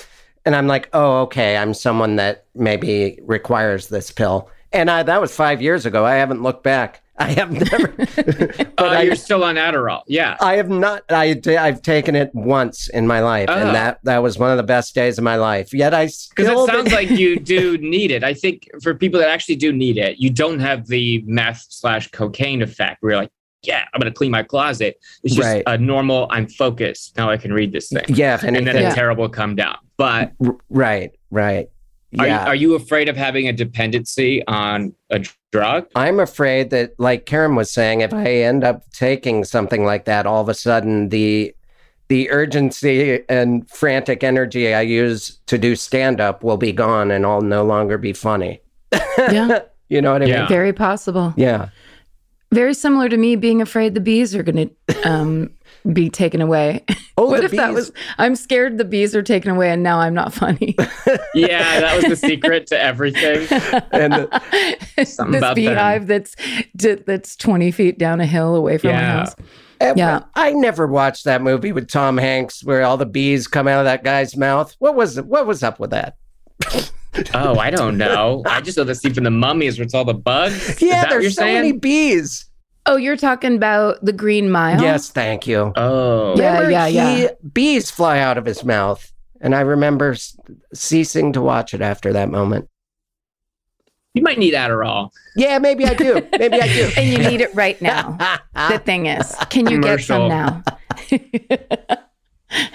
[0.46, 5.20] And I'm like, "Oh, okay, I'm someone that maybe requires this pill." And I, that
[5.20, 6.04] was five years ago.
[6.04, 7.02] I haven't looked back.
[7.20, 7.88] I have never.
[8.16, 10.02] but uh, I, you're still on Adderall.
[10.06, 10.38] Yeah.
[10.40, 11.02] I have not.
[11.10, 13.72] I, I've taken it once in my life, and oh.
[13.72, 15.74] that that was one of the best days of my life.
[15.74, 18.24] Yet I because it sounds like you do need it.
[18.24, 22.10] I think for people that actually do need it, you don't have the meth slash
[22.10, 23.30] cocaine effect where you're like,
[23.62, 24.98] yeah, I'm going to clean my closet.
[25.22, 25.62] It's just right.
[25.66, 26.26] a normal.
[26.30, 27.28] I'm focused now.
[27.28, 28.04] I can read this thing.
[28.08, 28.92] Yeah, and then yeah.
[28.92, 29.76] a terrible come down.
[29.98, 30.32] But
[30.70, 31.68] right, right.
[32.18, 32.42] Are, yeah.
[32.44, 35.86] you, are you afraid of having a dependency on a drug?
[35.94, 40.26] I'm afraid that, like Karen was saying, if I end up taking something like that,
[40.26, 41.54] all of a sudden the
[42.08, 47.24] the urgency and frantic energy I use to do stand up will be gone and
[47.24, 48.60] I'll no longer be funny.
[48.92, 50.38] Yeah, You know what I Yeah.
[50.40, 50.48] mean?
[50.48, 51.32] very possible.
[51.36, 51.68] Yeah.
[52.52, 55.50] Very similar to me being afraid the bees are going to um,
[55.92, 56.84] be taken away.
[57.18, 57.92] Oh, what the if that was?
[58.16, 60.74] I'm scared the bees are taken away, and now I'm not funny.
[61.34, 63.46] Yeah, that was the secret to everything.
[63.92, 64.26] and uh,
[64.96, 65.54] the, Something this about them.
[65.54, 66.34] beehive that's
[66.74, 69.36] that's 20 feet down a hill away from my house.
[69.82, 70.22] and Yeah.
[70.34, 73.84] I never watched that movie with Tom Hanks where all the bees come out of
[73.84, 74.74] that guy's mouth.
[74.78, 76.16] What was what was up with that?
[77.34, 78.42] Oh, I don't know.
[78.46, 80.80] I just know the scene from the mummies where it's all the bugs.
[80.80, 81.54] Yeah, that what you're there's so saying?
[81.56, 82.46] many bees.
[82.86, 84.80] Oh, you're talking about the Green Mile?
[84.80, 85.72] Yes, thank you.
[85.76, 87.28] Oh, Yeah, Remember yeah, he- yeah.
[87.52, 90.16] Bees fly out of his mouth, and I remember
[90.74, 92.68] ceasing to watch it after that moment.
[94.14, 95.10] you might need Adderall.
[95.36, 96.26] Yeah, maybe I do.
[96.38, 96.90] Maybe I do.
[96.96, 98.16] And you need it right now.
[98.68, 100.62] the thing is, can you get some now?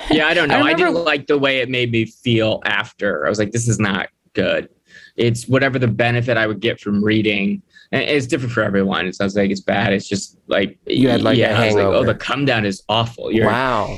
[0.09, 0.55] Yeah, I don't know.
[0.59, 3.25] I I, didn't like the way it made me feel after.
[3.25, 4.69] I was like, this is not good.
[5.17, 7.61] It's whatever the benefit I would get from reading.
[7.95, 9.05] It's different for everyone.
[9.07, 9.93] It sounds like it's bad.
[9.93, 13.31] It's just like You had, like, yeah, like, oh, the come down is awful.
[13.31, 13.97] You're wow.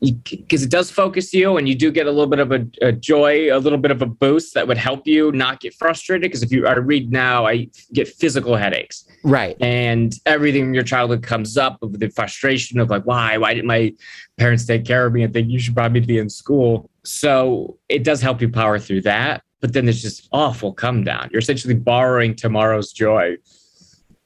[0.00, 2.92] because it does focus you and you do get a little bit of a, a
[2.92, 6.22] joy, a little bit of a boost that would help you not get frustrated.
[6.22, 9.56] Because if you I read now, I get physical headaches Right.
[9.60, 13.36] and everything in your childhood comes up of the frustration of like, why?
[13.36, 13.92] Why didn't my
[14.38, 16.88] parents take care of me and think you should probably be in school?
[17.04, 19.42] So it does help you power through that.
[19.60, 21.28] But then there's just awful come down.
[21.30, 23.36] You're essentially borrowing tomorrow's joy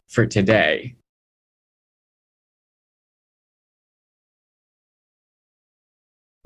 [0.08, 0.94] for today.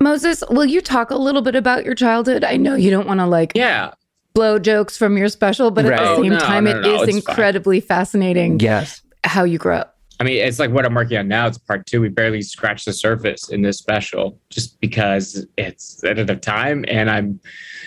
[0.00, 2.44] Moses, will you talk a little bit about your childhood?
[2.44, 3.92] I know you don't want to like Yeah.
[4.34, 6.00] blow jokes from your special, but at Right.
[6.00, 7.34] the Oh, same no, time, no, it no, is it's fine.
[7.34, 9.02] incredibly fascinating Yes.
[9.24, 9.97] how you grew up.
[10.20, 11.46] I mean, it's like what I'm working on now.
[11.46, 12.00] It's part two.
[12.00, 16.84] We barely scratched the surface in this special just because it's at the time.
[16.88, 17.40] And I'm,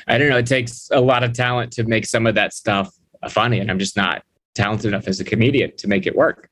[0.07, 2.93] I don't know, it takes a lot of talent to make some of that stuff
[3.29, 3.59] funny.
[3.59, 6.49] And I'm just not talented enough as a comedian to make it work.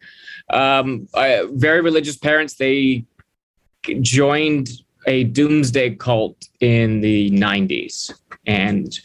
[0.49, 3.05] Um, I, very religious parents, they
[4.01, 4.69] joined
[5.07, 8.13] a doomsday cult in the 90s.
[8.45, 8.99] And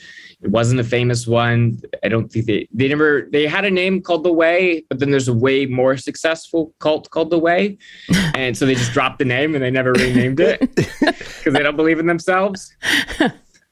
[0.44, 1.80] it wasn't a famous one.
[2.04, 5.10] I don't think they they never they had a name called the Way, but then
[5.10, 7.78] there's a way more successful cult called the Way,
[8.34, 11.76] and so they just dropped the name and they never renamed it because they don't
[11.76, 12.72] believe in themselves.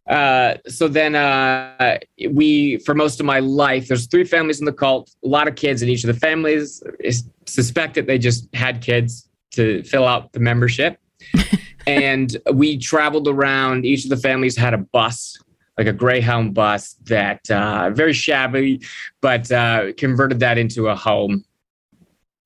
[0.09, 1.97] Uh, so then uh,
[2.31, 5.55] we, for most of my life, there's three families in the cult, a lot of
[5.55, 6.83] kids in each of the families.
[6.99, 10.99] Is suspected they just had kids to fill out the membership,
[11.87, 13.87] and we traveled around.
[13.87, 15.39] Each of the families had a bus
[15.79, 18.81] like a Greyhound bus that uh, very shabby,
[19.21, 21.45] but uh, converted that into a home.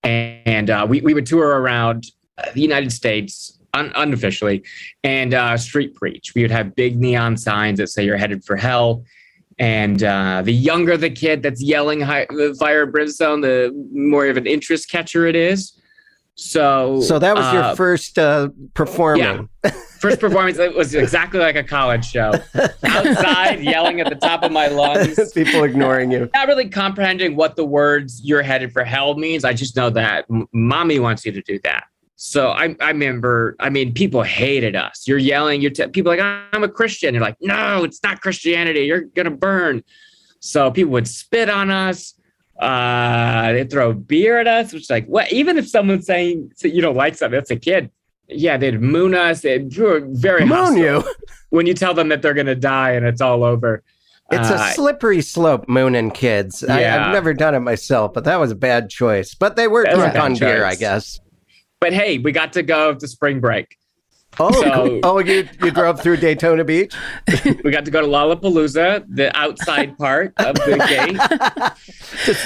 [0.02, 2.06] And uh, we, we would tour around
[2.54, 4.62] the United States un- unofficially
[5.02, 6.34] and uh, street preach.
[6.34, 9.04] We would have big neon signs that say you're headed for hell.
[9.58, 12.26] And uh, the younger the kid that's yelling hi-
[12.58, 15.75] fire brimstone, the more of an interest catcher it is.
[16.36, 19.48] So, So that was uh, your first uh, performing.
[20.00, 20.58] first performance.
[20.58, 22.32] It was exactly like a college show.
[22.84, 25.32] Outside, yelling at the top of my lungs.
[25.34, 26.28] People ignoring you.
[26.34, 29.44] Not really comprehending what the words "you're headed for hell" means.
[29.44, 31.84] I just know that mommy wants you to do that.
[32.16, 33.56] So I, I remember.
[33.58, 35.08] I mean, people hated us.
[35.08, 35.62] You're yelling.
[35.62, 37.14] You're t- people are like I'm a Christian.
[37.14, 38.80] You're like, no, it's not Christianity.
[38.80, 39.82] You're gonna burn.
[40.40, 42.12] So people would spit on us.
[42.58, 45.30] Uh, they throw beer at us, which is like what?
[45.32, 47.90] Even if someone's saying so you don't like something, that's a kid.
[48.28, 49.42] Yeah, they'd moon us.
[49.42, 51.04] They'd were very Moon you.
[51.50, 53.82] when you tell them that they're gonna die and it's all over.
[54.32, 56.64] It's Uh, a slippery slope, mooning kids.
[56.64, 57.06] I, Yeah.
[57.06, 59.34] I've never done it myself, but that was a bad choice.
[59.34, 60.64] But they were That was a drunk on beer.
[60.64, 61.20] I guess.
[61.80, 63.76] but hey, we got to go to spring break.
[64.38, 66.94] Oh, So- oh, you you drove through Daytona Beach.
[67.64, 71.18] We got to go to Lollapalooza, the outside part of the gate.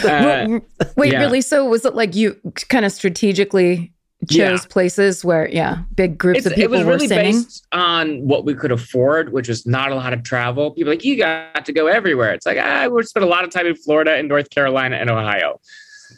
[0.05, 0.61] Uh,
[0.97, 1.21] Wait, yeah.
[1.21, 1.41] really?
[1.41, 2.37] So was it like you
[2.69, 3.93] kind of strategically
[4.29, 4.59] chose Yeah.
[4.69, 7.33] places where, yeah, big groups it's, of it people was were really singing?
[7.43, 10.71] based on what we could afford, which was not a lot of travel.
[10.73, 12.33] People are like you got to go everywhere.
[12.33, 15.11] It's like ah, we spent a lot of time in Florida and North Carolina and
[15.11, 15.61] Ohio.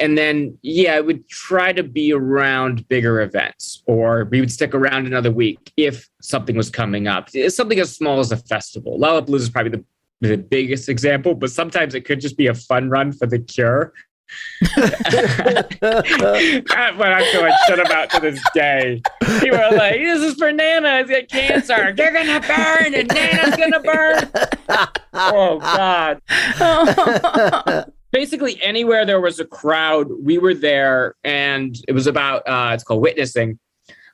[0.02, 4.74] And then, yeah, I would try to be around bigger events, or we would stick
[4.74, 7.28] around another week if something was coming up.
[7.32, 8.98] It's something as small as a festival.
[8.98, 9.84] Lollapalooza is probably the,
[10.28, 13.92] the biggest example, but sometimes it could just be a fun run for the cure.
[14.74, 15.72] That's
[16.96, 19.02] what I'm feeling shit about to this day.
[19.38, 21.02] People are like, this is for Nana.
[21.02, 21.92] He's got cancer.
[21.92, 24.28] They're going to burn and Nana's going to burn.
[25.14, 26.22] Oh, God.
[28.12, 31.16] Basically, anywhere there was a crowd, we were there.
[31.24, 33.58] And it was about, uh, it's called witnessing,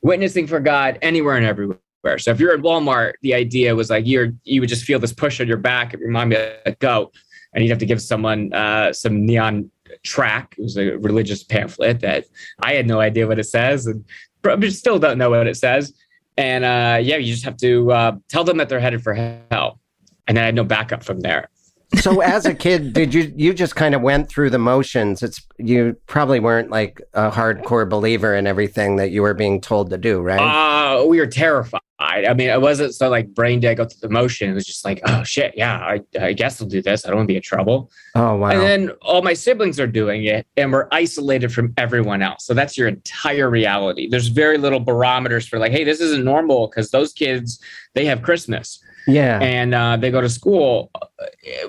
[0.03, 1.79] witnessing for God anywhere and everywhere.
[2.19, 5.13] So if you're at Walmart, the idea was like you're, you would just feel this
[5.13, 5.93] push on your back.
[5.93, 7.13] It reminded me of goat.
[7.53, 9.71] and you'd have to give someone uh, some neon
[10.05, 10.55] track.
[10.59, 12.27] It was a religious pamphlet that
[12.61, 14.05] I had no idea what it says, and
[14.43, 15.93] probably still don't know what it says.
[16.37, 19.81] And uh, yeah, you just have to uh, tell them that they're headed for hell,
[20.27, 21.49] and then I had no backup from there.
[21.97, 25.23] So as a kid, did you you just kind of went through the motions?
[25.23, 29.89] It's you probably weren't like a hardcore believer in everything that you were being told
[29.91, 30.39] to do, right?
[30.39, 31.81] Uh, we were terrified.
[32.01, 34.51] I mean, it wasn't so like brain dead, go through the motion.
[34.51, 37.05] It was just like, oh shit, yeah, I, I guess I'll do this.
[37.05, 37.91] I don't want to be in trouble.
[38.15, 38.51] oh wow.
[38.51, 42.45] And then all my siblings are doing it, and we're isolated from everyone else.
[42.45, 44.09] So that's your entire reality.
[44.11, 47.61] There's very little barometers for like, hey, this isn't normal because those kids
[47.95, 48.79] they have Christmas
[49.09, 49.39] yeah.
[49.41, 50.91] and uh, they go to school.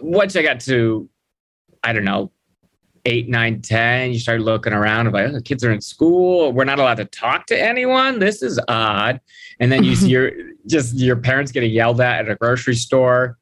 [0.02, 1.10] Once I got to,
[1.84, 2.32] I don't know,
[3.06, 6.52] eight, nine, ten, you start looking around and like, oh, the kids are in school.
[6.52, 8.20] We're not allowed to talk to anyone.
[8.20, 9.22] This is odd.
[9.60, 10.32] And then you see your
[10.68, 13.38] just your parents getting yelled at at a grocery store,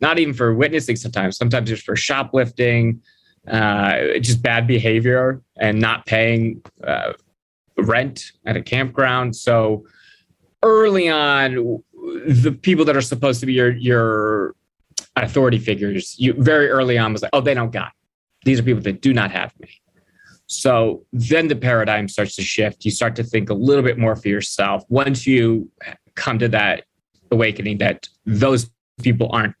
[0.00, 3.02] not even for witnessing sometimes, sometimes just for shoplifting,
[3.48, 7.12] uh, just bad behavior and not paying uh,
[7.76, 9.34] rent at a campground.
[9.34, 9.84] So
[10.62, 11.82] early on,
[12.26, 14.54] the people that are supposed to be your your
[15.16, 17.88] authority figures, you very early on was like, oh, they don't got.
[17.88, 18.44] it.
[18.44, 19.68] These are people that do not have me.
[20.46, 22.84] So then the paradigm starts to shift.
[22.84, 24.84] You start to think a little bit more for yourself.
[24.88, 25.70] Once you
[26.16, 26.84] come to that
[27.30, 28.68] awakening that those
[29.02, 29.54] people aren't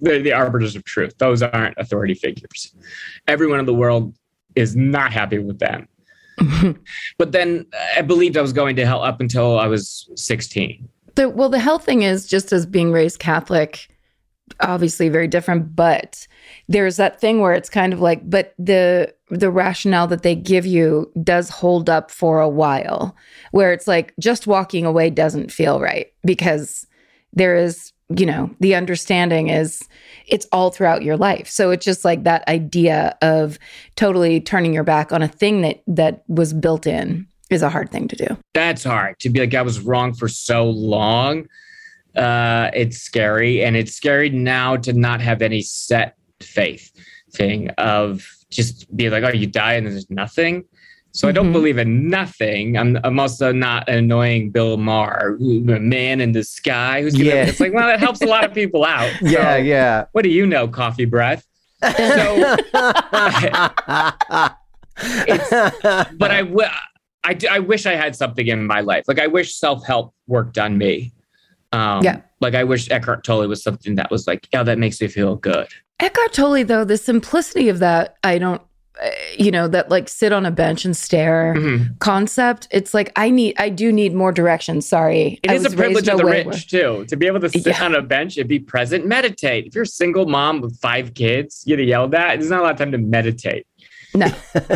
[0.00, 2.74] the, the arbiters of truth, those aren't authority figures.
[3.28, 4.14] Everyone in the world
[4.56, 5.88] is not happy with them.
[7.18, 10.88] But then I believed I was going to hell up until I was 16.
[11.14, 13.88] The, well, the health thing is just as being raised Catholic,
[14.60, 15.74] obviously very different.
[15.74, 16.26] But
[16.68, 20.66] there's that thing where it's kind of like, but the the rationale that they give
[20.66, 23.16] you does hold up for a while,
[23.50, 26.86] where it's like just walking away doesn't feel right because
[27.32, 29.88] there is, you know, the understanding is
[30.26, 31.48] it's all throughout your life.
[31.48, 33.58] So it's just like that idea of
[33.96, 37.90] totally turning your back on a thing that that was built in is a hard
[37.90, 38.26] thing to do.
[38.54, 41.46] That's hard to be like, I was wrong for so long.
[42.16, 43.64] Uh, it's scary.
[43.64, 46.90] And it's scary now to not have any set faith
[47.32, 50.64] thing of just be like, oh, you die and there's nothing.
[51.14, 51.52] So I don't Mhm.
[51.52, 52.76] believe in nothing.
[52.78, 57.02] I'm, I'm also not an annoying Bill Maher, the man in the sky.
[57.02, 57.44] Who's gonna, Yeah.
[57.46, 59.10] It's like, well, that helps a lot of people out.
[59.22, 60.04] yeah, So, yeah.
[60.12, 61.46] What do you know, coffee breath?
[61.82, 61.90] So,
[66.18, 66.68] but I, w-
[67.24, 69.04] I, I wish I had something in my life.
[69.06, 71.12] Like I wish self help worked on me.
[71.72, 72.20] Um, Yeah.
[72.40, 75.36] Like I wish Eckhart Tolle was something that was like, yeah, that makes me feel
[75.36, 75.68] good.
[76.00, 78.60] Eckhart Tolle, though, the simplicity of that, I don't,
[79.00, 79.08] uh,
[79.38, 81.96] you know, that like sit on a bench and stare Mhm.
[82.00, 82.66] concept.
[82.72, 84.82] It's like I need, I do need more direction.
[84.82, 87.64] Sorry, It I is a privilege of the rich too to be able to sit
[87.64, 87.84] Yeah.
[87.84, 89.66] on a bench and be present, meditate.
[89.66, 92.38] If you're a single mom with five kids, you get yelled at.
[92.40, 93.64] There's not a lot of time to meditate.
[94.14, 94.26] No,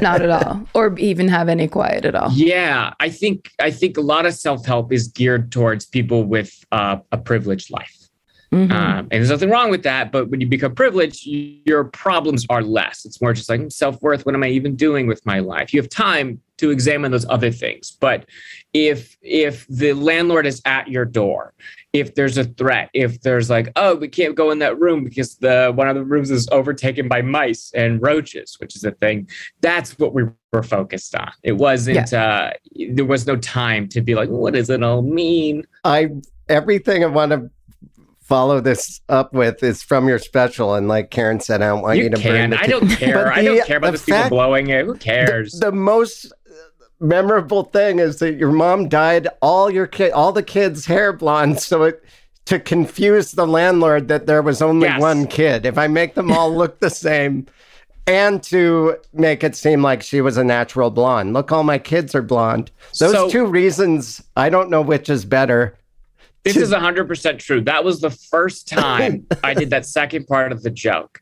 [0.01, 2.31] not at all, or even have any quiet at all.
[2.33, 6.65] Yeah, I think I think a lot of self help is geared towards people with
[6.73, 7.95] uh, a privileged life.
[8.53, 8.71] Mhm.
[8.71, 10.13] Um, and there's nothing wrong with that.
[10.13, 13.05] But when you become privileged, you, your problems are less.
[13.05, 14.25] It's more just like self worth.
[14.25, 15.75] What am I even doing with my life?
[15.75, 17.97] You have time to examine those other things.
[18.01, 18.27] But
[18.73, 21.53] if if the landlord is at your door,
[22.01, 25.37] if there's a threat, if there's like, oh, we can't go in that room because
[25.37, 29.29] the one of the rooms is overtaken by mice and roaches, which is a thing.
[29.61, 31.31] That's what we were focused on.
[31.43, 32.13] It wasn't.
[32.13, 32.51] Uh,
[32.91, 35.65] there was no time to be like, what does it all mean?
[35.85, 36.09] I
[36.49, 37.51] everything I want to
[38.23, 41.99] follow this up with is from your special, and like Karen said, I don't want
[41.99, 42.51] you, You to burn can.
[42.51, 43.15] the I don't care.
[43.15, 44.85] But I don't care about the those people blowing it.
[44.85, 45.53] Who cares?
[45.53, 46.33] The, the most
[47.01, 51.61] memorable thing is that your mom dyed all your kid, all the kids' hair blonde,
[51.61, 52.03] so it
[52.47, 55.01] to confuse the landlord that there was only Yes.
[55.01, 55.67] one kid.
[55.67, 57.47] If I make them all look the same.
[58.09, 61.33] And to make it seem like she was a natural blonde.
[61.33, 62.71] Look, all my kids are blonde.
[63.01, 65.75] Those So- two reasons, I don't know which is better.
[66.45, 67.61] this is 100% true.
[67.63, 71.21] That was the first time I did that second part of the joke.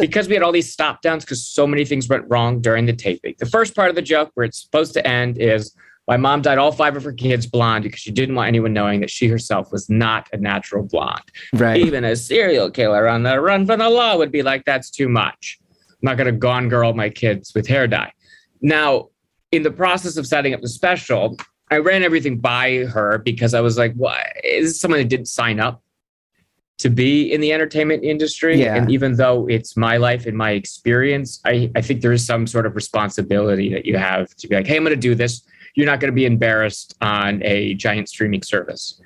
[0.00, 2.92] Because we had all these stop downs because so many things went wrong during the
[2.92, 3.34] taping.
[3.38, 5.74] The first part of the joke, where it's supposed to end, is
[6.06, 9.00] my mom dyed all five of her kids blonde because she didn't want anyone knowing
[9.00, 11.22] that she herself was not a natural blonde.
[11.54, 11.78] Right.
[11.78, 15.08] Even a serial killer on the run from the law would be like, that's too
[15.08, 15.58] much.
[15.90, 18.12] I'm not going to gone girl my kids with hair dye.
[18.60, 19.08] Now,
[19.52, 21.38] in the process of setting up the special,
[21.70, 25.26] I ran everything by her because I was like, "What is this someone that didn't
[25.26, 25.82] sign up
[26.78, 28.76] to be in the entertainment industry?" Yeah.
[28.76, 32.46] And even though it's my life and my experience, I, I think there is some
[32.46, 35.42] sort of responsibility that you have to be like, "Hey, I'm going to do this.
[35.74, 39.00] You're not going to be embarrassed on a giant streaming service."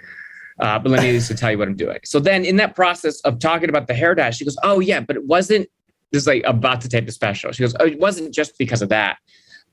[0.60, 2.00] Uh, but let me at least tell you what I'm doing.
[2.04, 5.00] So then, in that process of talking about the hair dye, she goes, "Oh yeah,
[5.00, 5.68] but it wasn't
[6.10, 7.52] this is like about to tape the special.
[7.52, 9.18] She goes, Oh, it wasn't just because of that.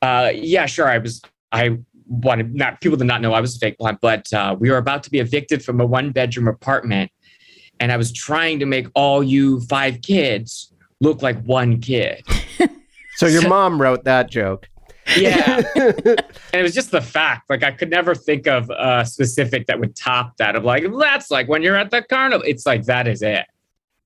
[0.01, 0.87] Uh, yeah, sure.
[0.87, 1.21] I was,
[1.51, 1.77] I
[2.07, 4.77] wanted not people did not know I was a fake blonde, but uh, we were
[4.77, 7.11] about to be evicted from a one bedroom apartment.
[7.80, 10.71] And I was trying to make all you five kids
[11.01, 12.23] look like one kid.
[13.17, 14.67] So your mom wrote that joke.
[15.15, 15.61] Yeah.
[15.76, 16.19] and
[16.53, 17.49] it was just the fact.
[17.49, 21.32] Like I could never think of a specific that would top that of like, that's
[21.32, 22.43] like when you're at the carnival.
[22.45, 23.45] It's like that is it.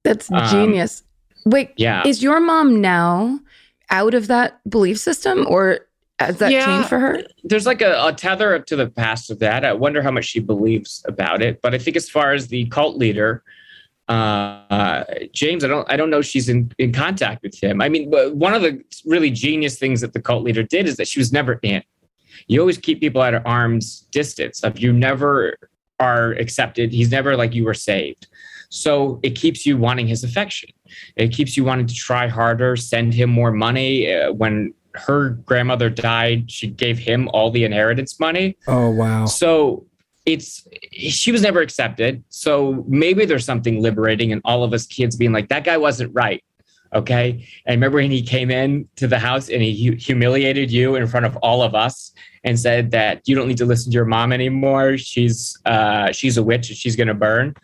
[0.03, 1.01] That's Um, genius.
[1.43, 2.03] Wait, Yeah.
[2.05, 3.39] is your mom now
[3.89, 5.87] out of that belief system or
[6.19, 6.67] has that Yeah.
[6.67, 7.23] changed for her?
[7.43, 9.65] there's like a, a tether to the past of that.
[9.65, 11.63] I wonder how much she believes about it.
[11.63, 13.41] But I think as far as the cult leader,
[14.09, 15.03] uh,
[15.33, 17.81] James, I don't, I don't know if she's in, in contact with him.
[17.81, 21.07] I mean, one of the really genius things that the cult leader did is that
[21.07, 21.83] she was never in.
[22.47, 24.63] You always keep people at arm's distance.
[24.63, 25.57] If you never
[25.99, 28.27] are accepted, he's never like you were saved.
[28.69, 30.69] So it keeps you wanting his affection.
[31.15, 34.11] It keeps you wanting to try harder, send him more money.
[34.11, 38.57] Uh, when her grandmother died, she gave him all the inheritance money.
[38.67, 39.25] Oh wow.
[39.25, 39.85] So
[40.33, 42.23] it's she was never accepted.
[42.29, 46.13] So maybe there's something liberating in all of us kids being like, that guy wasn't
[46.13, 46.43] right.
[46.93, 47.47] Okay.
[47.65, 51.25] And remember when he came in to the house and he humiliated you in front
[51.25, 52.13] of all of us
[52.43, 54.97] and said that you don't need to listen to your mom anymore.
[54.97, 57.55] She's uh she's a witch and she's gonna burn.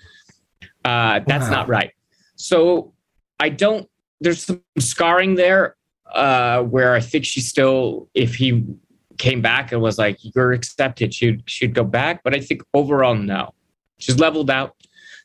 [0.83, 1.51] Uh that's Wow.
[1.51, 1.91] not right.
[2.35, 2.93] So
[3.39, 3.89] I don't
[4.21, 5.75] there's some scarring there
[6.13, 8.63] uh where I think she still if he
[9.17, 12.23] came back and was like, "You're accepted," she'd she'd go back.
[12.23, 13.53] But I think overall, no.
[13.97, 14.75] She's leveled out.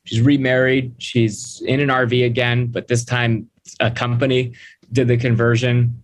[0.04, 0.94] She's remarried.
[0.98, 3.48] She's in an RV again, but this time
[3.80, 4.54] a company
[4.92, 6.02] did the conversion.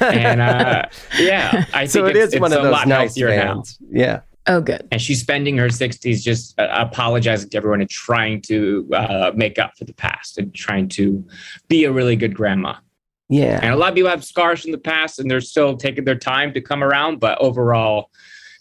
[0.00, 0.86] And uh,
[1.18, 3.36] yeah, I think so it it's, is one it's of a those lot nice healthier
[3.36, 3.62] now.
[3.90, 4.20] Yeah.
[4.46, 4.88] Oh, good.
[4.90, 9.58] And she's spending her 60s just uh, apologizing to everyone and trying to uh, make
[9.58, 11.22] up for the past and trying to
[11.68, 12.74] be a really good grandma.
[13.28, 13.60] Yeah.
[13.62, 16.18] And a lot of people have scars from the past and they're still taking their
[16.18, 17.20] time to come around.
[17.20, 18.10] But overall,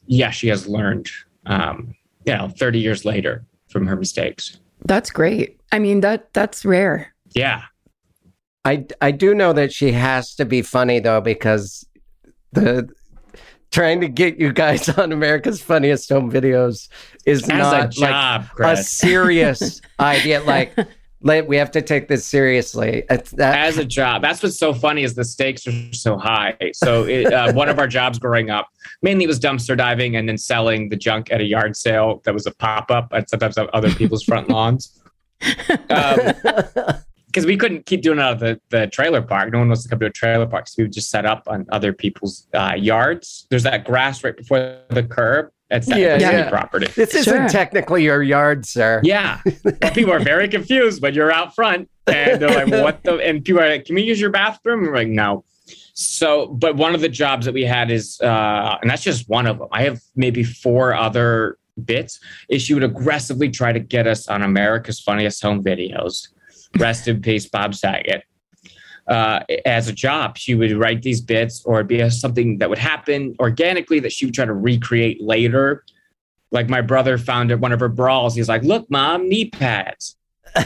[0.05, 1.09] yeah, she has learned,
[1.45, 1.95] um,
[2.26, 4.59] you know, 30 years later from her mistakes.
[4.86, 5.59] That's great.
[5.72, 7.13] I mean, that that's rare.
[7.34, 7.63] Yeah.
[8.65, 11.86] I I do know that she has to be funny though because
[12.51, 12.89] the
[13.72, 16.89] trying to get you guys on America's Funniest Home Videos
[17.26, 20.41] is As a not like job, a serious idea.
[20.41, 20.76] Like,
[21.22, 23.03] like we have to take this seriously.
[23.09, 24.22] That, As a job.
[24.22, 26.55] That's what's so funny is the stakes are so high.
[26.74, 28.68] So it, uh, one of our jobs growing up
[29.01, 32.45] mainly was dumpster diving and then selling the junk at a yard sale that was
[32.45, 35.01] a pop-up at sometimes on other people's front lawns.
[35.89, 36.34] Um,
[37.28, 39.51] because we couldn't keep doing it out of the, the trailer park.
[39.51, 40.68] No one wants to come to a trailer park.
[40.68, 43.45] So we would just set up on other people's uh, yards.
[43.51, 45.51] There's that grass right before the curb.
[45.70, 46.49] That's that Yeah, city yeah.
[46.49, 46.88] property.
[46.95, 47.47] this isn't Sure.
[47.49, 49.01] technically your yard, sir.
[49.03, 49.41] Yeah.
[49.63, 53.15] But people are very confused when you're out front and they're like, what the?
[53.18, 54.80] And people are like, can we use your bathroom?
[54.80, 55.43] And we're like, no.
[55.93, 59.45] So, but one of the jobs that we had is, uh, and that's just one
[59.47, 59.68] of them.
[59.72, 62.20] I have maybe four other bits.
[62.49, 66.28] Is she would aggressively try to get us on America's Funniest Home Videos.
[66.78, 68.24] Rest in peace, Bob Saget.
[69.08, 72.78] Uh, as a job, she would write these bits, or it'd be something that would
[72.78, 75.84] happen organically that she would try to recreate later.
[76.51, 78.36] Like my brother found at one of her brawls.
[78.36, 80.18] He's like, "Look, mom, knee pads."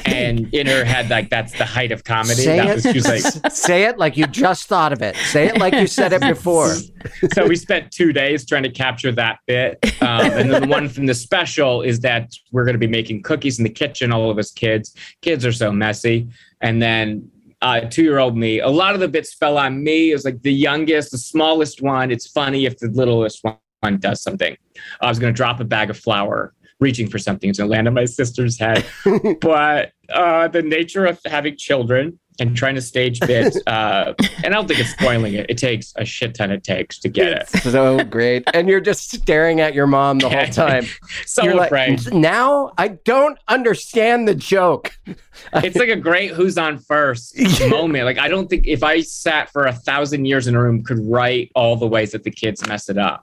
[0.05, 2.41] and in her head, like that's the height of comedy.
[2.41, 5.15] Say that it, was like, say it like you just thought of it.
[5.15, 6.75] Say it like you said it before.
[7.33, 9.79] so we spent two days trying to capture that bit.
[10.01, 13.23] Um, and then the one from the special is that we're going to be making
[13.23, 14.95] cookies in the kitchen, all of us kids.
[15.21, 16.27] Kids are so messy.
[16.61, 17.29] And then
[17.61, 20.11] uh, two year old me, a lot of the bits fell on me.
[20.11, 22.11] It was like the youngest, the smallest one.
[22.11, 24.57] It's funny if the littlest one does something.
[25.01, 26.53] I was going to drop a bag of flour.
[26.79, 28.83] Reaching for something, it's gonna land on my sister's head.
[29.41, 34.13] but uh, the nature of having children and trying to stage bits, uh,
[34.43, 35.45] and I don't think it's spoiling it.
[35.49, 37.49] It takes a shit ton of takes to get it.
[37.49, 38.43] So great.
[38.53, 40.85] And you're just staring at your mom the whole time.
[41.25, 42.05] So you're afraid.
[42.05, 44.97] like, now I don't understand the joke.
[45.53, 47.37] it's like a great who's on first
[47.69, 48.05] moment.
[48.05, 50.99] Like I don't think if I sat for a thousand years in a room could
[50.99, 53.21] write all the ways that the kids mess it up.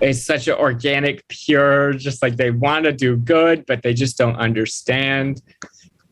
[0.00, 4.18] it's such an organic, pure, just like they want to do good, but they just
[4.18, 5.42] don't understand.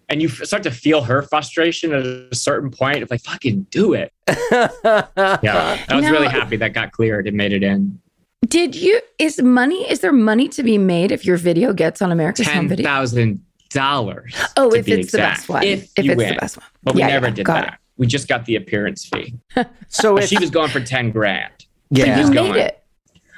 [0.09, 3.94] And you start to feel her frustration at a certain point of like, fucking do
[3.94, 4.12] it.
[4.26, 5.78] Yeah.
[5.88, 8.00] I was Now- really happy that got cleared and made it in.
[8.46, 12.12] Did you is money is there money to be made if your video gets on
[12.12, 15.62] America's home video thousand dollars Oh, if be it's the best one.
[15.62, 16.34] If, If, it's win.
[16.34, 16.66] the best one.
[16.82, 17.78] But we never yeah, did got that.
[17.96, 19.34] We just got the appearance fee.
[19.88, 21.52] so if she was going for 10 grand.
[21.90, 22.61] But yeah, you made going.
[22.61, 22.84] it.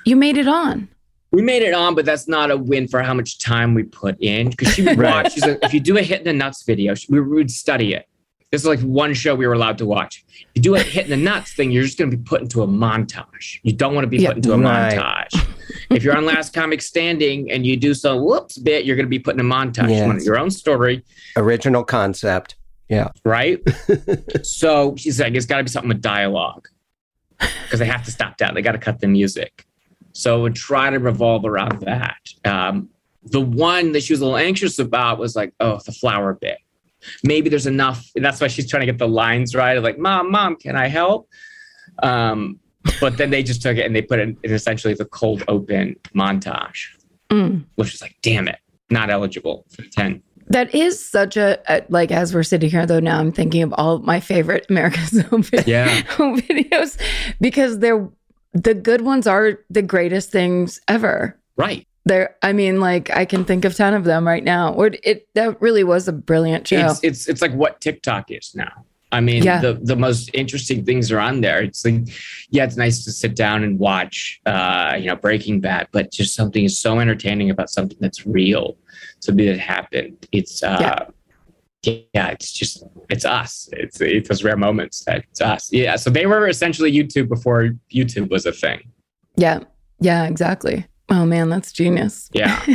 [0.04, 0.88] You made it on.
[1.32, 4.20] We made it on, but that's not a win for how much time we put
[4.20, 4.50] in.
[4.50, 5.24] Because she would Right.
[5.24, 5.32] watch.
[5.34, 8.08] She's like, if you do a hit in the nuts video, we would study it.
[8.52, 10.24] This is like one show we were allowed to watch.
[10.28, 12.42] If You do a hit in the nuts thing, you're just going to be put
[12.42, 13.58] into a montage.
[13.64, 14.28] You don't want to be Yeah.
[14.28, 14.96] put into a Right.
[14.96, 15.48] montage.
[15.90, 19.10] if you're on Last Comic Standing and you do some whoops bit, you're going to
[19.10, 19.94] be put in a montage.
[19.98, 21.02] You want your own story,
[21.36, 22.54] Original concept.
[22.88, 23.08] Yeah.
[23.24, 23.58] right?
[24.42, 26.68] so she's like, it's got to be something with dialogue
[27.64, 28.54] because they have to stop down.
[28.54, 29.66] They got to cut the music.
[30.16, 32.16] So it would try to revolve around that.
[32.44, 32.88] Um,
[33.24, 36.58] the one that she was a little anxious about was like, oh, the flower bit.
[37.22, 38.08] Maybe there's enough.
[38.16, 39.76] And that's why she's trying to get the lines right.
[39.82, 41.28] Like, mom, mom, can I help?
[42.02, 42.58] Um,
[43.00, 45.96] but then they just took it and they put it in essentially the cold open
[46.14, 46.86] montage,
[47.30, 47.64] Mm.
[47.74, 48.58] which is like, damn it,
[48.90, 50.22] not eligible for 10.
[50.48, 53.72] That is such a, a like as we're sitting here though now I'm thinking of
[53.72, 55.88] all my favorite America's Home, Yeah.
[56.10, 56.96] home videos
[57.40, 58.08] because they're
[58.62, 61.38] the good ones are the greatest things ever.
[61.56, 61.86] Right.
[62.04, 64.72] There I mean like I can think of 10 of them right now.
[64.72, 66.86] Or it that really was a brilliant show.
[66.90, 68.84] it's it's it's like what TikTok is now.
[69.12, 69.60] I mean, Yeah.
[69.60, 71.62] the the most interesting things are on there.
[71.62, 72.08] It's like,
[72.50, 76.34] yeah, it's nice to sit down and watch, uh, you know, Breaking Bad, but just
[76.34, 78.76] something is so entertaining about something that's real,
[79.20, 80.26] something that happened.
[80.32, 81.04] It's uh, yeah,
[81.86, 83.68] it's just it's us.
[83.72, 85.72] It's it's those rare moments that it's us.
[85.72, 88.90] Yeah, so they were essentially YouTube before YouTube was a thing.
[89.36, 89.60] yeah.
[89.98, 90.86] Yeah, exactly.
[91.08, 92.28] Oh man, that's genius.
[92.32, 92.60] Yeah.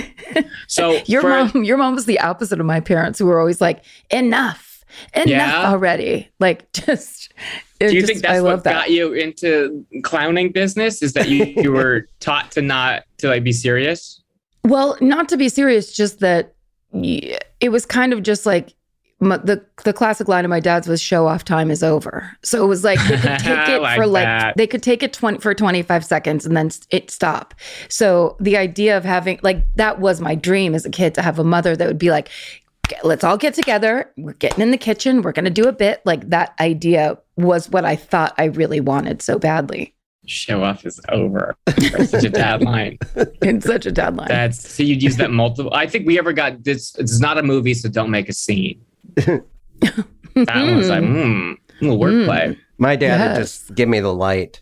[0.67, 3.59] So Your for- mom your mom was the opposite of my parents who were always
[3.61, 4.83] like, enough.
[5.13, 5.69] Enough Yeah?
[5.69, 6.29] already.
[6.39, 7.33] Like just
[7.79, 8.73] Do you just- think that's I love what that.
[8.73, 11.01] got you into clowning business?
[11.03, 14.23] Is that you you were taught to not to like be serious?
[14.65, 16.53] Well, not to be serious, just that
[16.93, 18.73] it was kind of just like
[19.21, 22.63] m the the classic line of my dad's was "show off time is over." So
[22.63, 24.57] it was like they could take it like for like that.
[24.57, 27.53] they could take it 20 for 25 seconds and then it stop.
[27.89, 31.39] So the idea of having like that was my dream as a kid to have
[31.39, 32.29] a mother that would be like
[33.03, 34.11] let's all get together.
[34.17, 35.21] We're getting in the kitchen.
[35.21, 36.01] We're going to do a bit.
[36.05, 39.93] Like that idea was what I thought I really wanted so badly.
[40.25, 41.55] Show off is over.
[41.65, 42.97] That's such a dad line.
[43.15, 44.27] It's such a deadline.
[44.27, 45.73] That's so you'd use that multiple.
[45.73, 46.95] I think we ever got this.
[46.97, 48.79] It's not a movie, so don't make a scene.
[49.15, 52.57] That was like, hmm, little wordplay.
[52.77, 54.61] My dad would just give me the light.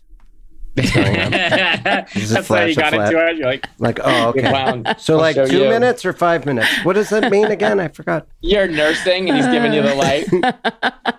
[0.74, 3.36] That's why you got into it.
[3.36, 4.48] You're like, Like, oh, okay.
[4.48, 4.84] clown.
[4.98, 5.68] So, I'll like two you.
[5.68, 6.68] minutes or five minutes?
[6.84, 7.80] What does that mean again?
[7.80, 8.28] I forgot.
[8.40, 11.14] You're nursing, and he's giving you the light.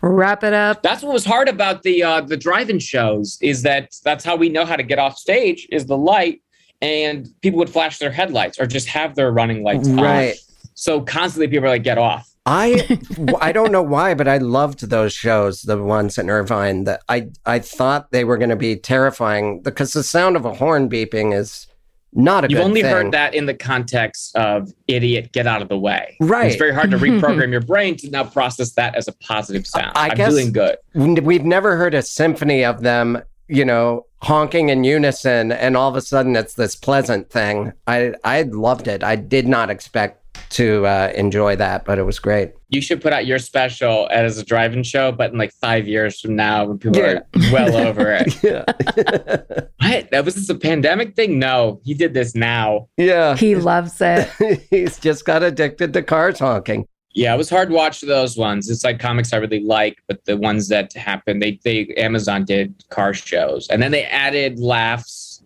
[0.00, 0.82] Wrap it up.
[0.82, 4.48] That's what was hard about the uh, the drive-in shows is that that's how we
[4.48, 6.42] know how to get off stage is the light,
[6.80, 9.96] and people would flash their headlights or just have their running lights on.
[9.96, 10.36] Right.
[10.74, 12.29] So constantly people are like, get off.
[12.46, 12.98] I
[13.40, 16.84] I don't know why, but I loved those shows, the ones in Irvine.
[16.84, 20.54] That I I thought they were going to be terrifying because the sound of a
[20.54, 21.66] horn beeping is
[22.12, 22.90] not a You've good only thing.
[22.90, 26.16] heard that in the context of idiot, get out of the way.
[26.20, 26.46] Right.
[26.46, 29.92] It's very hard to reprogram your brain to now process that as a positive sound.
[29.94, 30.76] I I'm guess- doing good.
[30.94, 35.96] We've never heard a symphony of them, you know, honking in unison, and all of
[35.96, 37.72] a sudden it's this pleasant thing.
[37.86, 39.02] I I loved it.
[39.02, 40.18] I did not expect
[40.50, 42.52] to uh, enjoy that, but it was great.
[42.70, 46.20] You should put out your special as a drive-in show, but in like five years
[46.20, 47.06] from now, when people Yeah.
[47.06, 48.36] are well over it.
[48.42, 48.64] Yeah,
[49.80, 50.10] What?
[50.10, 51.38] That was this a pandemic thing?
[51.38, 52.88] No, he did this now.
[52.96, 53.36] yeah.
[53.36, 54.28] He loves it.
[54.70, 56.86] He's just got addicted to cars honking.
[57.12, 58.70] Yeah, it was hard to watch those ones.
[58.70, 62.84] It's like comics I really like, but the ones that happened, they they Amazon did
[62.90, 65.42] car shows, and then they added laughs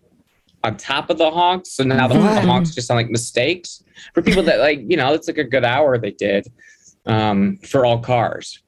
[0.62, 1.73] on top of the honks.
[1.73, 5.15] So now the, the honks just sound like mistakes for people that like you know
[5.15, 6.47] it's like a good hour they did
[7.07, 8.62] um, for all cars.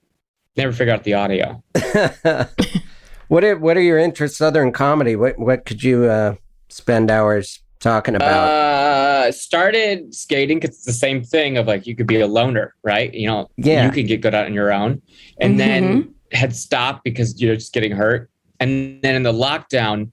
[0.57, 1.63] Never figure out the audio.
[3.29, 5.17] what are what are your interests other than comedy?
[5.17, 6.37] What what could you uh,
[6.69, 8.49] spend hours talking about?
[8.49, 12.75] Uh, started skating because it's the same thing of like you could be a loner,
[12.83, 13.13] right?
[13.15, 13.85] You know, Yeah.
[13.87, 15.03] you could get good out on your own,
[15.41, 18.31] and then had stopped because you're just getting hurt,
[18.61, 20.11] and then in the lockdown,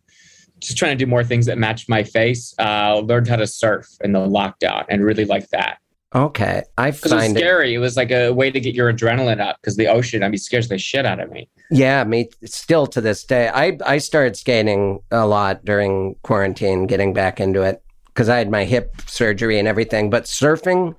[0.59, 2.53] just trying to do more things that matched my face.
[2.59, 5.78] Uh, learned how to surf in the lockdown and really like that
[6.14, 7.39] okay, I because it was find it.
[7.39, 7.74] scary.
[7.74, 10.24] It was like a way to get your adrenaline up because the ocean.
[10.24, 11.49] I mean, scares the shit out of me.
[11.72, 13.49] Yeah, me still to this day.
[13.49, 18.49] I I started skating a lot during quarantine, getting back into it because I had
[18.51, 20.09] my hip surgery and everything.
[20.09, 20.95] But surfing,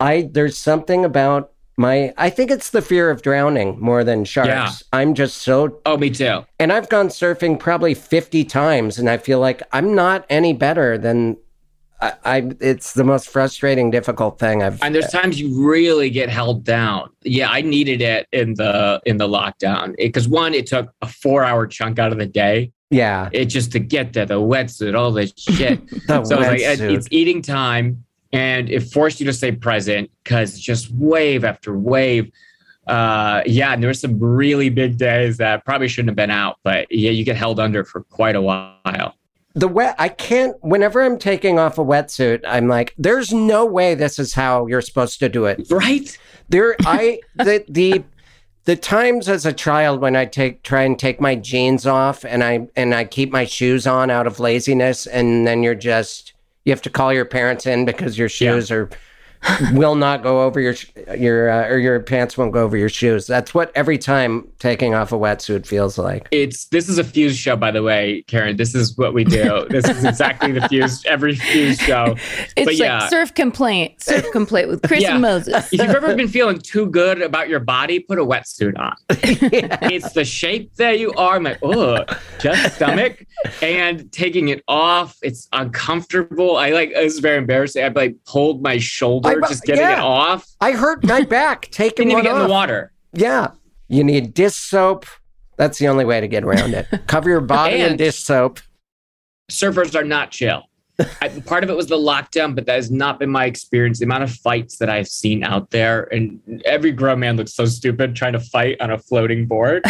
[0.00, 2.12] I there's something about my.
[2.16, 4.48] I think it's the fear of drowning more than sharks.
[4.48, 4.70] Yeah.
[4.92, 6.44] I'm just so Oh, me too.
[6.58, 10.98] And I've gone surfing probably 50 times, and I feel like I'm not any better
[10.98, 11.36] than
[12.24, 12.36] I.
[12.36, 14.82] I it's the most frustrating, difficult thing I've.
[14.82, 17.10] And there's times you really get held down.
[17.22, 21.44] Yeah, I needed it in the in the lockdown because one, it took a four
[21.44, 22.72] hour chunk out of the day.
[22.90, 25.86] yeah, It just to get there, the wetsuit, all this shit.
[26.06, 30.58] the so it's like it's eating time, and it forced you to stay present because
[30.58, 32.30] just wave after wave.
[32.86, 36.58] uh, yeah, and there were some really big days that probably shouldn't have been out,
[36.62, 39.14] but yeah, you get held under for quite a while.
[39.54, 43.94] The wet, I can't, whenever I'm taking off a wetsuit, I'm like, there's no way
[43.94, 45.70] this is how you're supposed to do it.
[45.70, 46.18] Right?
[46.48, 48.02] There, I, the, the,
[48.64, 52.42] the times as a child when I take, try and take my jeans off and
[52.42, 56.32] I, and I keep my shoes on out of laziness and then you're just,
[56.64, 58.90] you have to call your parents in because your shoes are
[59.72, 60.74] will not go over your
[61.16, 63.26] your uh, or your pants won't go over your shoes.
[63.26, 66.28] That's what every time taking off a wetsuit feels like.
[66.30, 68.56] It's this is a fuse show, by the way, Karen.
[68.56, 69.66] This is what we do.
[69.70, 72.16] this is exactly the fuse every fuse show.
[72.56, 73.00] It's But yeah.
[73.00, 75.12] like surf complaint, surf complaint with Chris Yeah.
[75.12, 75.72] and Moses.
[75.72, 78.94] If you've ever been feeling too good about your body, put a wetsuit on.
[79.90, 81.36] It's the shape that you are.
[81.36, 82.04] I'm like, oh,
[82.40, 83.24] just stomach.
[83.62, 86.56] And taking it off, it's uncomfortable.
[86.56, 87.84] I like it's very embarrassing.
[87.84, 89.98] I've like pulled my shoulder I- just getting yeah.
[89.98, 90.46] it off.
[90.60, 92.92] I hurt my back taking Didn't even one get in the water.
[93.12, 93.50] Yeah,
[93.88, 95.06] you need dish soap.
[95.56, 96.86] That's the only way to get around it.
[97.06, 98.60] Cover your body in dish soap.
[99.50, 100.64] surfers are not chill.
[101.20, 103.98] I, part of it was the lockdown, but that has not been my experience.
[103.98, 107.66] The amount of fights that I've seen out there, and every grown man looks so
[107.66, 109.84] stupid trying to fight on a floating board.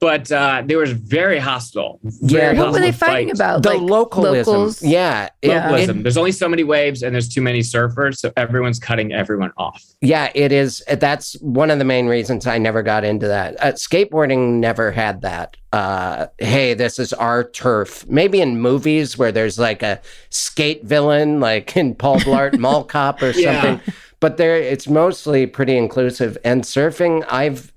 [0.00, 2.00] But uh, they were very hostile.
[2.02, 2.62] Very Yeah.
[2.62, 3.40] what were they hostile fighting fights.
[3.40, 3.62] about?
[3.62, 4.54] The like localism.
[4.54, 4.82] locals?
[4.82, 5.76] Yeah, it- Yeah.
[5.76, 9.52] it- there's only so many waves, and there's too many surfers, so everyone's cutting everyone
[9.58, 9.82] off.
[10.00, 10.82] yeah, it is.
[10.90, 13.56] That's one of the main reasons I never got into that.
[13.62, 15.56] Uh, skateboarding never had that.
[15.72, 18.04] Uh, hey, this is our turf.
[18.08, 23.22] Maybe in movies where there's like a skate villain, like in Paul Blart Mall Cop
[23.22, 23.62] or Yeah.
[23.62, 23.92] something.
[24.20, 26.36] But there, it's mostly pretty inclusive.
[26.44, 27.69] And surfing, I've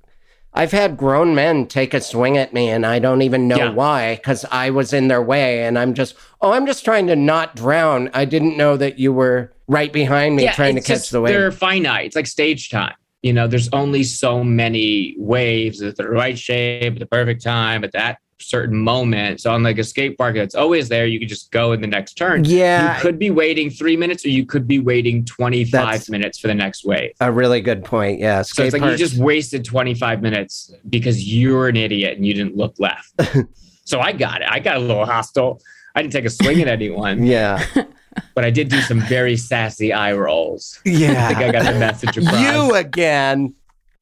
[0.55, 3.69] I've had grown men take a swing at me, and I don't even know Yeah.
[3.71, 7.15] why because I was in their way, and I'm just, oh, I'm just trying to
[7.15, 8.09] not drown.
[8.13, 11.33] I didn't know that you were right behind me trying to catch just- the wave.
[11.33, 12.05] They're finite.
[12.05, 12.93] It's like stage time.
[13.23, 17.83] You know, there's only so many waves at the right shape, at the perfect time,
[17.83, 19.41] at that certain moment.
[19.41, 21.87] So on like a skate park that's always there, you could just go in the
[21.87, 22.43] next turn.
[22.45, 22.95] Yeah.
[22.95, 26.47] You could be waiting three minutes or you could be waiting 25 That's- minutes for
[26.47, 27.11] the next wave.
[27.19, 28.19] A really good point.
[28.19, 28.41] Yeah.
[28.41, 32.33] So Skate it's like you just wasted 25 minutes because you're an idiot and you
[32.33, 33.13] didn't look left.
[33.85, 34.47] so I got it.
[34.49, 35.61] I got a little hostile.
[35.95, 37.63] I didn't take a swing at anyone, yeah.
[38.35, 40.79] but I did do some very sassy eye rolls.
[40.85, 41.27] I think Yeah.
[41.35, 42.39] I got the message across.
[42.41, 43.53] you again.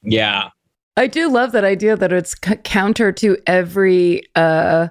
[0.02, 0.48] Yeah.
[0.96, 4.88] I do love that idea that it's c- counter to every uh,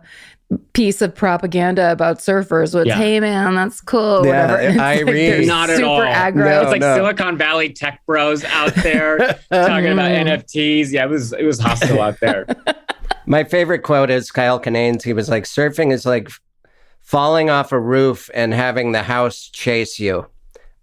[0.73, 2.95] piece of propaganda about surfers with, Yeah.
[2.95, 4.25] hey man, that's cool.
[4.25, 4.57] Yeah, whatever.
[4.61, 6.01] And it's I like read- Not at super all.
[6.01, 6.35] aggro.
[6.35, 6.95] No, It's like no.
[6.95, 9.17] Silicon Valley tech bros out there
[9.51, 10.25] talking about Mm.
[10.27, 10.91] NFTs.
[10.91, 12.47] Yeah, it was it was hostile out there.
[13.27, 15.03] My favorite quote is Kyle Kinane's.
[15.03, 16.29] He was like, surfing is like
[17.01, 20.25] falling off a roof and having the house chase you.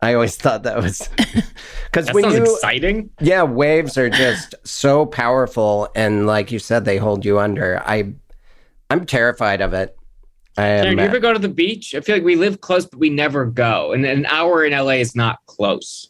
[0.01, 3.11] I always thought that was because That when you, exciting.
[3.20, 7.82] yeah, waves are just so powerful, and like you said, they hold you under.
[7.84, 8.12] I,
[8.90, 9.96] I'm terrified of it.
[10.57, 10.82] I am.
[10.84, 11.94] Karen, you ever uh, go to the beach?
[11.94, 13.92] I feel like we live close, but we never go.
[13.92, 16.09] And an hour in LA is not close.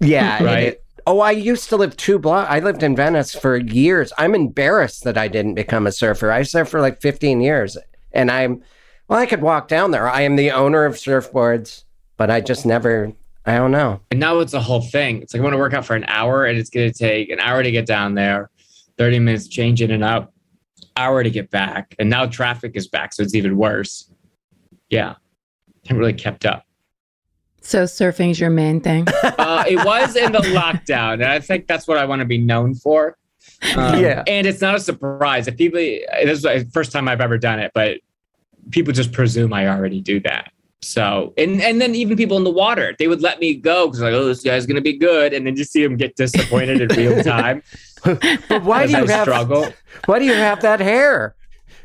[0.00, 0.42] Yeah.
[0.42, 0.62] Right.
[0.68, 2.50] it- oh, I used to live two blocks.
[2.50, 4.12] I lived in Venice for years.
[4.18, 6.30] I'm embarrassed that I didn't become a surfer.
[6.32, 7.76] I surfed for like 15 years,
[8.12, 8.62] and I'm
[9.08, 9.18] well.
[9.18, 10.08] I could walk down there.
[10.08, 11.84] I am the owner of surfboards,
[12.16, 13.12] but I just never.
[13.46, 14.00] I don't know.
[14.10, 15.22] And now it's a whole thing.
[15.22, 17.30] It's like I want to work out for an hour, and it's going to take
[17.30, 18.50] an hour to get down there,
[18.98, 20.32] thirty minutes change in and out,
[20.96, 24.10] hour to get back, and now traffic is back, so it's even worse.
[24.90, 25.14] Yeah,
[25.86, 26.64] haven't really kept up.
[27.60, 29.06] So surfing's your main thing.
[29.38, 32.36] Uh, it was in the lockdown, and I think that's what I want to be
[32.38, 33.16] known for.
[33.76, 34.24] Um, Yeah.
[34.26, 35.78] and it's not a surprise if people.
[35.78, 37.98] This is the first time I've ever done it, but
[38.70, 40.50] people just presume I already do that.
[40.86, 44.00] So, and and then even people in the water, they would let me go because
[44.00, 46.88] like, oh, this guy's gonna be good, and then just see him get disappointed in
[46.90, 47.62] real time.
[48.04, 49.72] But why do you I have struggle?
[50.06, 51.34] Why do you have that hair?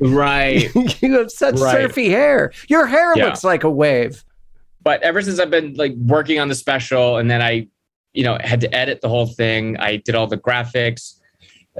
[0.00, 0.70] Right.
[1.02, 1.72] you have such Right.
[1.88, 2.52] surfy hair.
[2.68, 3.26] Your hair Yeah.
[3.26, 4.24] looks like a wave.
[4.82, 7.68] but ever since I've been like working on the special, and then I,
[8.14, 9.76] you know, had to edit the whole thing.
[9.78, 11.20] I did all the graphics,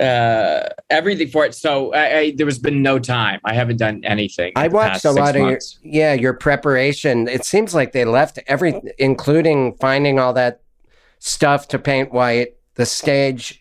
[0.01, 1.55] uh, everything for it.
[1.55, 3.41] So I, I there has been no time.
[3.45, 4.53] I haven't done anything.
[4.57, 7.29] I watched a lot of your yeah your preparation.
[7.29, 10.63] It seems like they left every, including finding all that
[11.19, 12.57] stuff to paint white.
[12.75, 13.59] The stage.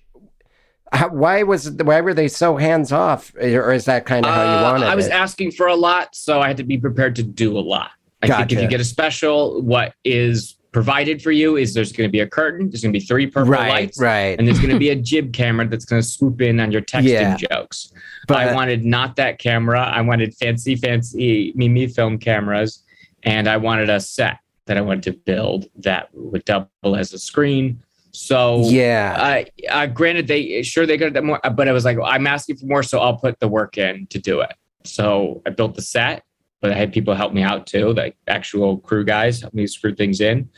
[0.94, 4.44] How, why was why were they so hands off, or is that kind of how
[4.44, 5.14] you Uh, wanted I was it?
[5.14, 7.92] asking for a lot, so I had to be prepared to do a lot.
[8.22, 12.08] I think if you get a special, what is provided for you is there's going
[12.08, 14.38] to be a curtain, there's going to be three purple right, lights, right.
[14.40, 16.82] and there's going to be a jib camera that's going to swoop in on your
[16.82, 17.38] texting Yeah.
[17.38, 17.92] jokes.
[18.28, 19.82] But I wanted not that camera.
[19.82, 22.84] I wanted fancy, fancy Mimi film cameras,
[23.24, 27.20] and I wanted a set that I wanted to build that would double as a
[27.20, 27.82] screen.
[28.12, 29.16] So Yeah.
[29.18, 32.58] I, uh, granted, they sure they got that more, but it was like I'm asking
[32.58, 34.54] for more, so I'll put the work in to do it.
[34.84, 36.24] So I built the set,
[36.62, 39.94] but I had people help me out too, like actual crew guys help me screw
[39.96, 40.50] things in.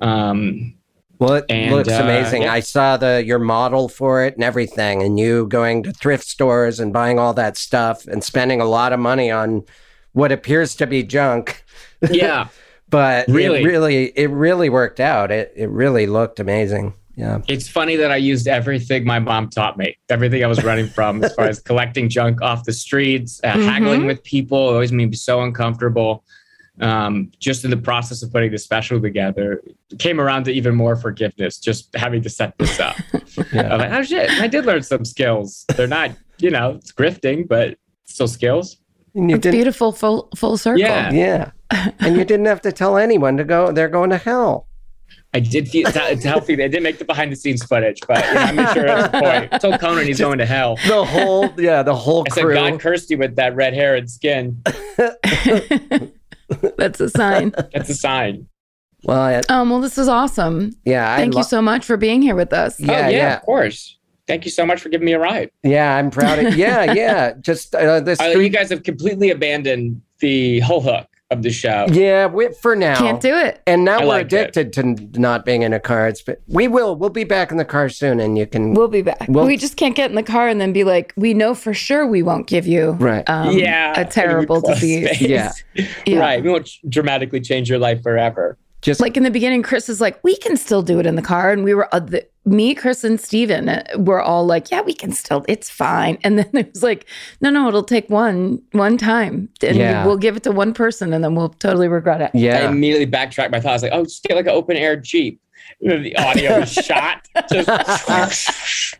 [0.00, 0.74] Um,
[1.18, 2.42] Well, it And, looks uh, amazing.
[2.42, 2.52] yeah.
[2.52, 6.80] I saw the your model for it and everything, and you going to thrift stores
[6.80, 9.62] and buying all that stuff and spending a lot of money on
[10.12, 11.64] what appears to be junk.
[12.10, 12.48] yeah,
[12.90, 13.60] But Really?
[13.62, 15.30] it really, it really worked out.
[15.30, 16.94] It it really looked amazing.
[17.14, 17.38] Yeah.
[17.46, 21.22] it's funny that I used everything my mom taught me, everything I was running from,
[21.22, 23.64] as far as collecting junk off the streets, uh, Mhm.
[23.64, 26.24] haggling with people, it always made me so uncomfortable.
[26.80, 29.62] Um, just in the process of putting the special together,
[29.98, 32.96] came around to even more forgiveness, just having to set this up.
[33.52, 35.66] I'm like, oh shit, I did learn some skills.
[35.76, 38.78] They're not, you know, it's grifting, but still skills.
[39.14, 40.80] And you It's didn't, beautiful full full circle.
[40.80, 41.12] Yeah.
[41.12, 41.50] yeah.
[42.00, 43.70] and you didn't have to tell anyone to go.
[43.70, 44.66] They're going to hell.
[45.34, 46.54] I did feel it's, it's healthy.
[46.56, 49.12] They didn't make the behind the scenes footage, but you know, I made sure at
[49.12, 49.48] the point.
[49.52, 50.76] I told Conan he's going to hell.
[50.86, 52.44] The whole, yeah, the whole I said.
[52.52, 54.62] God cursed you with that red hair and skin.
[56.76, 57.54] That's a sign.
[57.72, 58.46] That's a sign.
[59.04, 60.76] well, I, Um, well, this is awesome.
[60.84, 62.78] yeah, Thank I you so much for being here with us.
[62.78, 63.36] Yeah, oh, yeah, yeah.
[63.36, 63.98] of course.
[64.26, 65.50] Thank you so much for giving me a ride.
[65.64, 66.56] Yeah, I'm proud of.
[66.56, 67.32] Yeah, yeah.
[67.40, 71.86] Just uh, the Uh, you guys have completely abandoned the whole hook of the show.
[71.90, 72.96] yeah, we, for now.
[72.98, 73.60] Can't do it.
[73.66, 74.48] And now I we're liked it.
[74.56, 76.08] addicted to not being in a car.
[76.08, 76.94] It's but we will.
[76.96, 78.74] We'll be back in the car soon, and you can.
[78.74, 79.26] We'll be back.
[79.28, 81.74] Well- we just can't get in the car and then be like, we know for
[81.74, 83.28] sure we won't give you Right.
[83.28, 85.20] um, yeah, a terrible disease.
[85.20, 85.52] Yeah.
[86.06, 86.18] Yeah.
[86.18, 86.42] right.
[86.42, 88.58] We won't dramatically change your life forever.
[88.82, 91.22] Just Like in the beginning, Chris is like, we can still do it in the
[91.22, 91.50] car.
[91.50, 94.92] And we were, uh, the, me, Chris, and Steven uh, were all like, yeah, we
[94.92, 96.18] can still, it's fine.
[96.24, 97.06] And then it was like,
[97.40, 99.48] no, no, it'll take one, one time.
[99.62, 100.04] And Yeah.
[100.04, 102.30] we'll give it to one person and then we'll totally regret it.
[102.34, 102.56] Yeah.
[102.58, 102.70] I yeah.
[102.70, 103.82] immediately backtracked my thoughts.
[103.82, 105.40] Like, oh, just get like an open air Jeep.
[105.80, 107.26] And then the audio is shot.
[107.50, 107.68] Just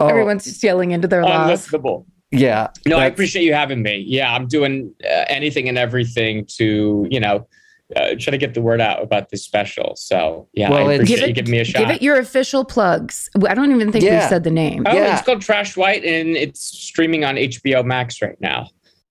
[0.00, 0.06] Oh.
[0.06, 1.66] Everyone's just yelling into their loss.
[1.68, 2.06] unlistenable.
[2.30, 2.68] Yeah.
[2.86, 4.04] No, I appreciate you having me.
[4.06, 7.46] Yeah, I'm doing uh, anything and everything to, you know,
[7.96, 9.94] uh, try to get the word out about this special.
[9.96, 11.78] So, yeah, Well, I appreciate Give you giving me a shot.
[11.80, 13.28] Give it your official plugs.
[13.48, 14.24] I don't even think Yeah.
[14.24, 14.84] we said the name.
[14.86, 15.14] Oh, Yeah.
[15.16, 18.68] it's called Trash White, and it's streaming on HBO Max right now.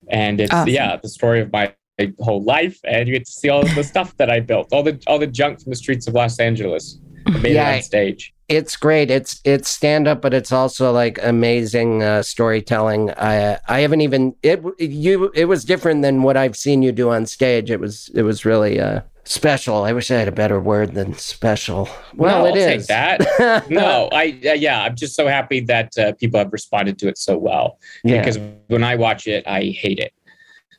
[0.10, 0.70] And it's Awesome.
[0.74, 1.74] yeah, the story of my
[2.22, 4.98] whole life, and you get to see all the stuff that I built, all the
[5.08, 7.00] all the junk from the streets of Los Angeles.
[7.42, 8.34] Made Yeah, it on stage.
[8.50, 9.12] It's great.
[9.12, 13.12] It's it's stand up, but it's also like amazing uh, storytelling.
[13.12, 17.12] I I haven't even it you it was different than what I've seen you do
[17.12, 17.70] on stage.
[17.70, 19.84] It was it was really uh, special.
[19.84, 21.88] I wish I had a better word than special.
[22.16, 23.70] Well, no, it I'll take that.
[23.70, 27.20] no, I uh, yeah, I'm just so happy that uh, people have responded to it
[27.20, 27.78] so well.
[28.04, 28.18] yeah.
[28.18, 30.12] Because when I watch it, I hate it.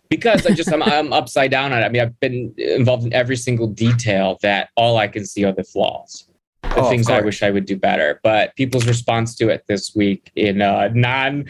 [0.09, 1.85] Because I just I'm, I'm upside down on it.
[1.85, 5.53] I mean, I've been involved in every single detail that all I can see are
[5.53, 6.27] the flaws.
[6.62, 8.20] The Oh, things I wish I would do better.
[8.22, 11.46] But people's response to it this week in a non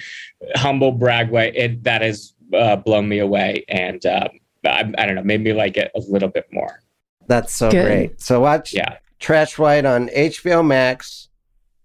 [0.57, 3.65] humble brag way, it that has uh, blown me away.
[3.69, 4.29] And um,
[4.65, 6.83] I, I don't know, made me like it a little bit more.
[7.27, 7.85] That's so Good.
[7.87, 8.21] great.
[8.21, 8.97] So watch Yeah.
[9.19, 11.29] Trash White on HBO Max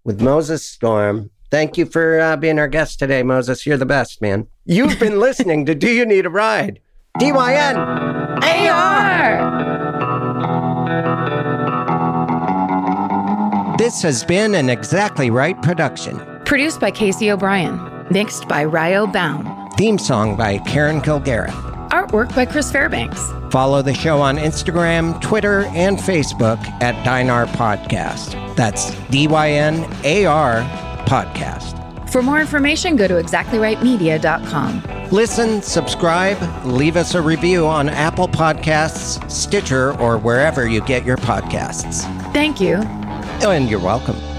[0.04, 1.30] with Moses Storm.
[1.50, 3.66] Thank you for uh, being our guest today, Moses.
[3.66, 4.46] You're the best, man.
[4.64, 6.80] You've been listening to Do You Need a Ride?
[7.20, 7.76] DYN
[13.78, 16.18] This has been an Exactly Right production.
[16.46, 17.78] Produced by Casey O'Brien.
[18.10, 19.68] Mixed by Ryo Baum.
[19.76, 21.52] Theme song by Karen Kilgariff.
[21.90, 23.20] Artwork by Chris Fairbanks.
[23.50, 28.56] Follow the show on Instagram, Twitter, and Facebook at Dynar Podcast.
[28.56, 30.62] That's D Y N A R
[31.06, 31.74] Podcast.
[32.08, 35.10] For more information, go to exactlyrightmedia.com.
[35.10, 41.18] Listen, subscribe, leave us a review on Apple Podcasts, Stitcher, or wherever you get your
[41.18, 42.02] podcasts.
[42.32, 43.05] Thank you.
[43.44, 44.35] And you're welcome.